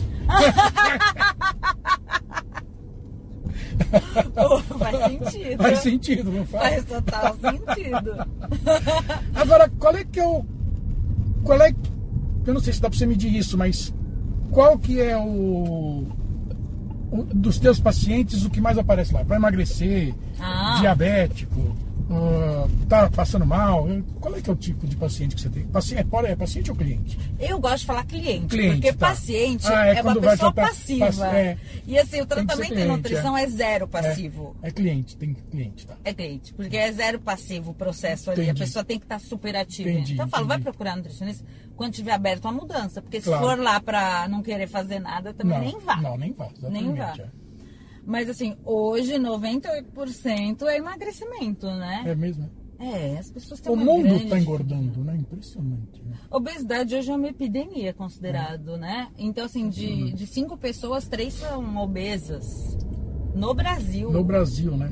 faz 4.80 4.98
sentido. 5.06 5.64
Faz 5.64 5.80
sentido, 5.80 6.32
não 6.32 6.46
faz? 6.46 6.74
Faz 6.74 6.86
total 6.86 7.36
sentido. 7.38 8.28
Agora, 9.34 9.70
qual 9.80 9.96
é 9.96 10.04
que 10.04 10.20
é 10.20 10.28
o. 10.28 10.46
Qual 11.46 11.62
é. 11.62 11.74
Eu 12.46 12.54
não 12.54 12.60
sei 12.62 12.74
se 12.74 12.82
dá 12.82 12.90
pra 12.90 12.98
você 12.98 13.06
medir 13.06 13.34
isso, 13.34 13.58
mas 13.58 13.94
qual 14.52 14.78
que 14.78 15.00
é 15.00 15.16
o. 15.18 16.06
o 17.12 17.24
dos 17.34 17.58
teus 17.60 17.80
pacientes, 17.80 18.44
o 18.44 18.50
que 18.50 18.60
mais 18.60 18.78
aparece 18.78 19.14
lá? 19.14 19.24
Para 19.24 19.38
emagrecer, 19.38 20.14
Ah. 20.40 20.78
diabético, 20.82 21.76
ah, 22.10 22.68
tá 22.88 23.10
passando 23.10 23.46
mal? 23.46 23.88
Qual 24.20 24.36
é 24.36 24.42
que 24.42 24.50
é 24.50 24.54
o 24.54 24.56
tipo 24.56 24.86
de 24.88 24.96
paciente 24.96 25.36
que 25.36 25.42
você 25.42 25.50
tem? 25.50 25.66
Paci- 25.68 25.96
é, 25.96 26.06
é 26.28 26.36
paciente 26.36 26.70
ou 26.70 26.78
cliente? 26.78 27.18
Eu 27.40 27.60
gosto 27.60 27.80
de 27.80 27.86
falar 27.88 28.06
cliente, 28.06 28.48
Cliente, 28.48 28.76
porque 28.76 28.94
tá. 28.94 29.08
paciente 29.08 29.68
Ah, 29.68 29.88
é 29.88 29.96
é, 29.98 30.02
uma 30.02 30.14
vai 30.14 30.32
pessoa 30.32 30.54
passiva. 30.54 31.06
paci- 31.08 31.24
é. 31.24 31.58
E 31.88 31.98
assim, 31.98 32.22
o 32.22 32.26
tratamento 32.26 32.74
em 32.74 32.86
nutrição 32.86 33.38
é, 33.38 33.48
zero 33.48 33.88
passivo. 33.88 34.56
É, 34.62 34.68
é 34.68 34.72
cliente, 34.72 35.18
tem 35.18 35.34
cliente, 35.34 35.86
tá? 35.88 35.96
É 36.04 36.14
cliente, 36.14 36.54
porque 36.54 36.78
é 36.78 36.92
zero 36.92 37.20
passivo 37.20 37.72
o 37.72 37.74
processo 37.74 38.30
ali. 38.32 38.44
Entendi. 38.44 38.62
A 38.62 38.66
pessoa 38.66 38.86
tem 38.86 39.00
que 39.00 39.06
estar 39.06 39.20
super 39.20 39.56
ativa. 39.56 39.90
Entendi, 39.90 40.14
então 40.14 40.26
eu 40.26 40.30
falo, 40.30 40.46
vai 40.48 40.58
entendi. 40.58 40.70
procurar 40.70 40.96
nutricionista 40.96 41.44
quando 41.76 41.94
tiver 41.94 42.12
aberto 42.14 42.48
a 42.48 42.52
mudança. 42.52 43.02
Porque 43.02 43.20
se 43.20 43.28
Claro. 43.28 43.46
for 43.46 43.60
lá 43.60 43.80
pra 43.80 44.28
não 44.28 44.42
querer 44.44 44.68
fazer 44.68 45.00
nada, 45.00 45.34
também 45.34 45.58
não, 45.58 45.66
nem 45.66 45.80
vá. 45.80 45.96
Não, 45.98 46.18
nem 46.18 46.34
vá. 46.34 46.50
Nem 46.70 46.94
vá. 46.94 47.14
Mas 48.06 48.30
assim, 48.30 48.56
hoje 48.64 49.14
98% 49.16 50.64
é 50.68 50.78
emagrecimento, 50.78 51.68
É. 51.68 51.78
né? 51.78 52.04
é 52.06 52.16
mesmo. 52.16 52.50
É, 52.78 53.18
as 53.18 53.32
pessoas 53.32 53.62
têm 53.62 53.72
O 53.72 53.76
mundo 53.76 54.04
grande 54.04 54.26
está 54.26 54.38
engordando, 54.38 55.04
né? 55.04 55.16
Impressionante. 55.16 56.04
Né? 56.04 56.18
Obesidade 56.30 56.94
hoje 56.94 57.10
é 57.10 57.16
uma 57.16 57.28
epidemia 57.28 57.94
considerado, 57.94 58.78
né? 58.78 59.08
Então, 59.18 59.46
assim, 59.46 59.70
de, 59.70 60.12
de 60.12 60.28
cinco 60.28 60.58
pessoas, 60.58 61.08
três 61.08 61.34
são 61.36 61.78
obesas. 61.78 62.78
No 63.34 63.54
Brasil. 63.54 64.12
No 64.12 64.24
Brasil, 64.24 64.76
né? 64.76 64.92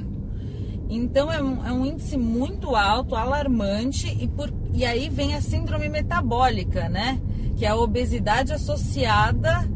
Então 0.90 1.32
é 1.32 1.42
um, 1.42 1.66
é 1.66 1.72
um 1.72 1.86
índice 1.86 2.18
muito 2.18 2.76
alto, 2.76 3.16
alarmante, 3.16 4.08
e, 4.08 4.28
por, 4.28 4.54
e 4.74 4.86
aí 4.86 5.10
vem 5.10 5.34
a 5.36 5.42
síndrome 5.42 5.90
metabólica, 5.90 6.88
né? 6.88 7.22
Que 7.58 7.66
é 7.66 7.70
a 7.70 7.76
obesidade 7.76 8.54
associada 8.54 9.70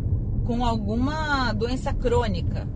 com 0.45 0.65
alguma 0.65 1.51
doença 1.53 1.93
crônica. 1.93 2.67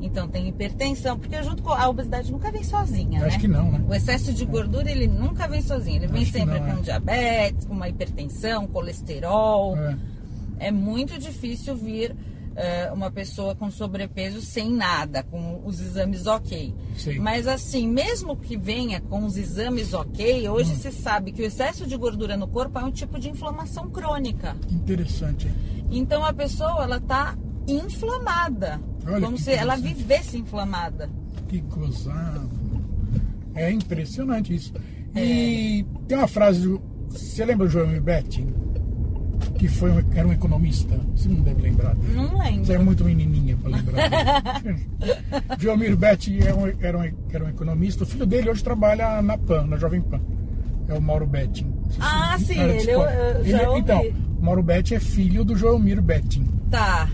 Então 0.00 0.26
tem 0.28 0.48
hipertensão, 0.48 1.18
porque 1.18 1.42
junto 1.42 1.62
com 1.62 1.70
a 1.72 1.88
obesidade 1.88 2.32
nunca 2.32 2.50
vem 2.50 2.64
sozinha, 2.64 3.20
Acho 3.24 3.36
né? 3.36 3.40
que 3.40 3.48
não, 3.48 3.70
né? 3.70 3.84
O 3.88 3.94
excesso 3.94 4.32
de 4.32 4.44
gordura 4.44 4.90
ele 4.90 5.06
nunca 5.06 5.46
vem 5.46 5.60
sozinho, 5.62 5.96
ele 5.96 6.06
vem 6.06 6.22
Acho 6.22 6.32
que 6.32 6.38
sempre 6.38 6.58
não, 6.58 6.66
com 6.66 6.78
é. 6.78 6.82
diabetes, 6.82 7.66
com 7.66 7.74
uma 7.74 7.88
hipertensão, 7.88 8.66
colesterol. 8.66 9.76
É. 9.76 9.96
É 10.58 10.70
muito 10.70 11.18
difícil 11.18 11.74
vir 11.76 12.14
eh, 12.56 12.90
uma 12.92 13.10
pessoa 13.10 13.54
com 13.54 13.70
sobrepeso 13.70 14.40
sem 14.42 14.70
nada, 14.70 15.22
com 15.22 15.62
os 15.64 15.80
exames 15.80 16.26
ok. 16.26 16.74
Sim. 16.96 17.18
Mas 17.18 17.46
assim, 17.46 17.86
mesmo 17.88 18.36
que 18.36 18.56
venha 18.56 19.00
com 19.00 19.24
os 19.24 19.36
exames 19.36 19.94
ok, 19.94 20.48
Hum. 20.48 20.52
hoje 20.52 20.74
se 20.76 20.90
sabe 20.92 21.32
que 21.32 21.40
o 21.42 21.44
excesso 21.46 21.86
de 21.86 21.96
gordura 21.96 22.36
no 22.36 22.46
corpo 22.48 22.78
é 22.78 22.84
um 22.84 22.90
tipo 22.90 23.18
de 23.18 23.30
inflamação 23.30 23.88
crônica. 23.90 24.56
Interessante. 24.70 25.50
Então 25.90 26.24
a 26.24 26.32
pessoa 26.32 26.82
ela 26.84 27.00
tá 27.00 27.36
inflamada, 27.66 28.80
Olha 29.10 29.24
como 29.26 29.38
se 29.38 29.50
ela 29.52 29.76
vivesse 29.76 30.38
inflamada. 30.38 31.08
Que 31.48 31.60
gozado. 31.60 32.48
É 33.54 33.70
impressionante 33.70 34.54
isso. 34.54 34.72
É. 35.14 35.24
E 35.24 35.86
tem 36.06 36.16
uma 36.18 36.28
frase 36.28 36.60
do. 36.62 36.80
Você 37.10 37.44
lembra 37.44 37.66
do 37.66 37.72
João 37.72 37.88
Betting? 38.00 38.48
Que 39.58 39.68
foi 39.68 39.90
um, 39.90 39.98
era 40.14 40.26
um 40.26 40.32
economista? 40.32 40.98
Você 41.16 41.28
não 41.28 41.40
deve 41.42 41.62
lembrar 41.62 41.94
dele. 41.94 42.14
Não 42.14 42.38
lembro. 42.38 42.64
Você 42.64 42.72
é 42.74 42.78
muito 42.78 43.04
menininha 43.04 43.56
para 43.56 43.70
lembrar. 43.70 44.60
dele. 44.62 44.86
João 45.58 45.76
Betting 45.96 46.38
era 46.40 46.54
um, 46.54 46.66
era, 46.80 46.98
um, 46.98 47.12
era 47.32 47.44
um 47.44 47.48
economista. 47.48 48.04
O 48.04 48.06
filho 48.06 48.24
dele 48.26 48.50
hoje 48.50 48.62
trabalha 48.62 49.20
na 49.20 49.36
PAN, 49.36 49.66
na 49.66 49.76
Jovem 49.76 50.00
Pan. 50.00 50.20
É 50.88 50.94
o 50.94 51.00
Mauro 51.02 51.26
Betting. 51.26 51.72
Você 51.88 51.98
Ah, 52.00 52.36
sim, 52.38 52.60
ele 52.60 52.72
eu- 52.72 52.76
esporte. 52.76 53.14
eu 53.16 53.44
já 53.44 53.68
ouvi. 53.68 53.80
Então, 53.80 54.04
Mauro 54.40 54.62
Betting 54.62 54.94
é 54.94 55.00
filho 55.00 55.44
do 55.44 55.56
Joelmiro 55.56 56.00
Betting 56.02 56.46
Tá. 56.70 57.08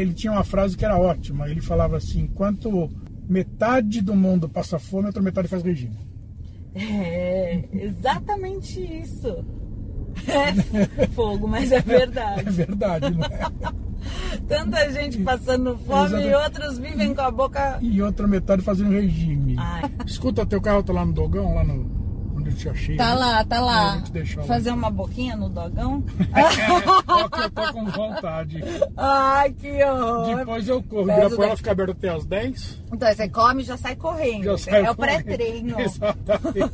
Ele 0.00 0.14
tinha 0.14 0.32
uma 0.32 0.44
frase 0.44 0.76
que 0.76 0.84
era 0.84 0.98
ótima. 0.98 1.48
Ele 1.48 1.60
falava 1.60 1.96
assim: 1.96 2.20
enquanto 2.20 2.90
metade 3.28 4.00
do 4.00 4.14
mundo 4.14 4.48
passa 4.48 4.78
fome, 4.78 5.04
a 5.04 5.08
outra 5.08 5.22
metade 5.22 5.48
faz 5.48 5.62
regime. 5.62 5.96
É 6.74 7.64
exatamente 7.72 8.80
isso. 8.80 9.44
É 10.26 11.06
fogo, 11.08 11.46
mas 11.46 11.70
é 11.70 11.80
verdade. 11.80 12.40
É 12.40 12.50
verdade, 12.50 13.10
não 13.10 13.24
é? 13.24 13.78
Tanta 14.46 14.90
gente 14.92 15.18
passando 15.18 15.76
fome 15.78 16.00
e 16.00 16.26
Exatamente. 16.28 16.34
outros 16.34 16.78
vivem 16.78 17.14
com 17.14 17.20
a 17.20 17.30
boca. 17.30 17.78
E 17.80 18.00
outra 18.02 18.26
metade 18.26 18.62
fazendo 18.62 18.90
regime. 18.90 19.56
Ai. 19.58 19.82
Escuta, 20.06 20.46
teu 20.46 20.60
carro 20.60 20.82
tá 20.82 20.92
lá 20.92 21.04
no 21.04 21.12
dogão, 21.12 21.54
lá 21.54 21.64
no. 21.64 21.97
Achei. 22.66 22.96
Tá 22.96 23.14
lá, 23.14 23.44
tá 23.44 23.60
lá. 23.60 24.02
deixar 24.10 24.40
lá. 24.40 24.46
Fazer 24.46 24.70
uma 24.72 24.90
boquinha 24.90 25.36
no 25.36 25.48
dogão? 25.48 26.02
É, 26.34 27.28
que 27.28 27.40
eu 27.40 27.50
tô 27.50 27.72
com 27.72 27.84
vontade. 27.86 28.62
Ai, 28.96 29.52
que 29.52 29.82
horror. 29.84 30.36
Depois 30.36 30.68
eu 30.68 30.82
corro. 30.82 31.10
Ibirapuera 31.10 31.48
daí. 31.48 31.56
fica 31.56 31.70
aberto 31.72 31.90
até 31.90 32.08
as 32.08 32.24
10. 32.24 32.82
Então, 32.92 33.14
você 33.14 33.28
come 33.28 33.62
e 33.62 33.64
já 33.66 33.76
sai 33.76 33.96
correndo. 33.96 34.44
Já 34.44 34.58
sai 34.58 34.84
é 34.84 34.90
o 34.90 34.96
correndo. 34.96 35.24
pré-treino. 35.24 35.78
Exatamente. 35.80 36.72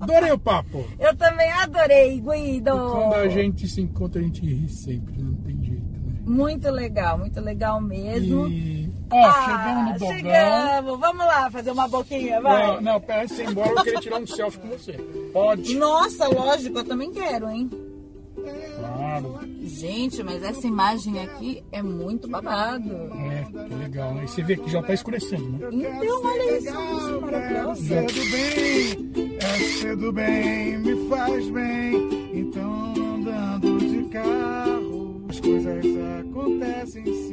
Adorei 0.00 0.32
o 0.32 0.38
papo. 0.38 0.84
Eu 0.98 1.14
também 1.16 1.50
adorei, 1.52 2.20
Guido. 2.20 2.70
E 2.70 2.90
quando 2.90 3.14
a 3.14 3.28
gente 3.28 3.68
se 3.68 3.80
encontra, 3.80 4.20
a 4.20 4.24
gente 4.24 4.44
ri 4.44 4.68
sempre, 4.68 5.22
não 5.22 5.34
tem 5.34 5.62
jeito, 5.62 5.82
né? 5.82 6.12
Muito 6.24 6.70
legal, 6.70 7.18
muito 7.18 7.40
legal 7.40 7.80
mesmo. 7.80 8.48
E. 8.48 8.91
Ó, 9.12 9.24
Ah, 9.26 9.44
chegamos 9.44 9.92
no 9.92 9.98
dogão. 9.98 10.16
chegamos. 10.16 11.00
Vamos 11.00 11.26
lá 11.26 11.50
fazer 11.50 11.70
uma 11.70 11.88
boquinha, 11.88 12.40
vai. 12.40 12.66
Não, 12.66 12.80
não, 12.80 13.00
pera, 13.00 13.22
antes 13.22 13.36
de 13.36 13.42
ir 13.42 13.50
embora, 13.50 13.70
eu 13.70 13.82
queria 13.84 14.00
tirar 14.00 14.18
um 14.20 14.26
selfie 14.26 14.58
com 14.58 14.68
você. 14.68 14.92
Pode? 15.32 15.76
Nossa, 15.76 16.28
lógico, 16.28 16.78
eu 16.78 16.84
também 16.84 17.10
quero, 17.12 17.48
hein? 17.50 17.70
Claro. 18.78 19.38
Gente, 19.62 20.22
mas 20.22 20.42
essa 20.42 20.66
imagem 20.66 21.20
aqui 21.22 21.62
é 21.70 21.82
muito 21.82 22.28
babado. 22.28 22.90
É, 23.14 23.44
que 23.68 23.74
legal, 23.74 24.14
né? 24.14 24.24
E 24.24 24.28
você 24.28 24.42
vê 24.42 24.56
que 24.56 24.70
já 24.70 24.82
tá 24.82 24.92
escurecendo, 24.94 25.44
né? 25.58 25.68
Então, 25.70 26.22
olha 26.24 26.58
isso, 26.58 26.68
isso 26.68 27.16
é 27.16 27.20
maravilhoso. 27.20 27.94
É 27.94 28.02
do 28.02 28.30
bem, 28.30 29.36
é 29.38 29.58
ser 29.80 29.96
do 29.96 30.12
bem, 30.12 30.78
me 30.78 31.08
faz 31.08 31.48
bem. 31.50 31.92
Então 32.34 32.92
andando 32.96 33.78
de 33.78 34.04
carro, 34.08 35.22
as 35.28 35.38
coisas 35.40 35.84
acontecem 36.20 37.04
sim. 37.04 37.31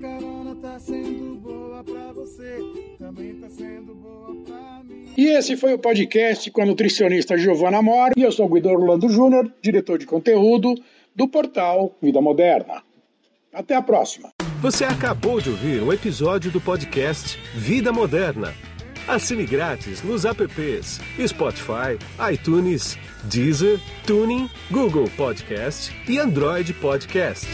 Carona 0.00 0.56
tá 0.62 0.78
sendo 0.78 1.34
boa 1.36 1.84
pra 1.84 2.12
você, 2.12 2.58
também 2.98 3.34
tá 3.34 3.50
sendo 3.50 3.94
boa 3.94 4.34
pra 4.46 4.82
mim. 4.82 5.12
E 5.16 5.28
esse 5.28 5.56
foi 5.58 5.74
o 5.74 5.78
podcast 5.78 6.50
com 6.50 6.62
a 6.62 6.66
nutricionista 6.66 7.36
Giovana 7.36 7.82
Mor 7.82 8.10
e 8.16 8.22
eu 8.22 8.32
sou 8.32 8.46
o 8.46 8.48
Guido 8.48 8.70
Orlando 8.70 9.10
Júnior, 9.10 9.52
diretor 9.60 9.98
de 9.98 10.06
conteúdo 10.06 10.74
do 11.14 11.28
portal 11.28 11.94
Vida 12.00 12.20
Moderna. 12.20 12.82
Até 13.52 13.74
a 13.74 13.82
próxima. 13.82 14.32
Você 14.62 14.84
acabou 14.84 15.40
de 15.40 15.50
ouvir 15.50 15.82
um 15.82 15.92
episódio 15.92 16.50
do 16.50 16.60
podcast 16.60 17.38
Vida 17.54 17.92
Moderna. 17.92 18.54
Assine 19.06 19.44
grátis 19.44 20.02
nos 20.02 20.24
apps 20.24 21.00
Spotify, 21.26 21.98
iTunes, 22.32 22.96
Deezer, 23.24 23.78
Tuning, 24.06 24.48
Google 24.70 25.10
Podcast 25.16 25.92
e 26.08 26.18
Android 26.18 26.72
Podcast. 26.74 27.46